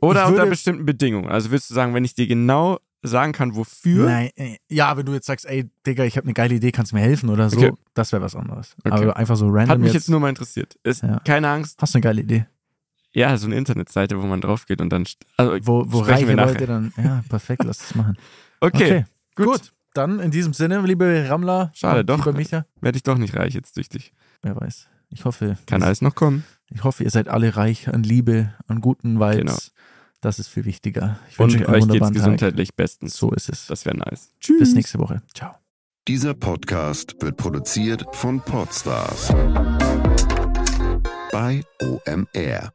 [0.02, 1.30] Oder unter bestimmten Bedingungen.
[1.30, 4.06] Also willst du sagen, wenn ich dir genau sagen kann, wofür?
[4.06, 6.92] Nein, äh, ja, wenn du jetzt sagst, ey, Digga, ich habe eine geile Idee, kannst
[6.94, 7.74] du mir helfen oder so, Okay.
[7.94, 8.76] das wäre was anderes.
[8.86, 8.94] Okay.
[8.94, 10.78] Aber einfach so random Hat mich jetzt, jetzt nur mal interessiert.
[10.84, 11.20] Ist Ja.
[11.26, 11.82] keine Angst.
[11.82, 12.46] hast du eine geile Idee.
[13.16, 15.06] Ja, so eine Internetseite, wo man drauf geht und dann.
[15.38, 16.54] Also, Wo, wo reiche wir nachher.
[16.54, 18.18] Leute dann, ja, perfekt, lass das machen.
[18.62, 19.04] Okay,
[19.36, 19.46] gut.
[19.46, 19.74] gut.
[19.94, 22.26] Dann in diesem Sinne, liebe Rammler, Schade, doch.
[22.34, 24.14] Micha, Werde ich doch nicht reich jetzt durch dich.
[24.42, 24.88] wer weiß.
[25.10, 26.44] Ich hoffe, Kann alles noch kommen.
[26.72, 29.38] ich hoffe, ihr seid alle reich an Liebe, an guten Vibes.
[29.38, 29.58] Genau.
[30.22, 31.20] Das ist viel wichtiger.
[31.30, 32.14] Ich Und wünsche euch euch geht's Tag.
[32.14, 33.16] gesundheitlich bestens.
[33.18, 33.68] So ist es.
[33.68, 34.32] Das wäre nice.
[34.58, 35.22] Bis nächste Woche.
[35.36, 35.54] Ciao.
[36.08, 39.28] Dieser Podcast wird produziert von Podstars
[41.32, 42.74] bei OMR.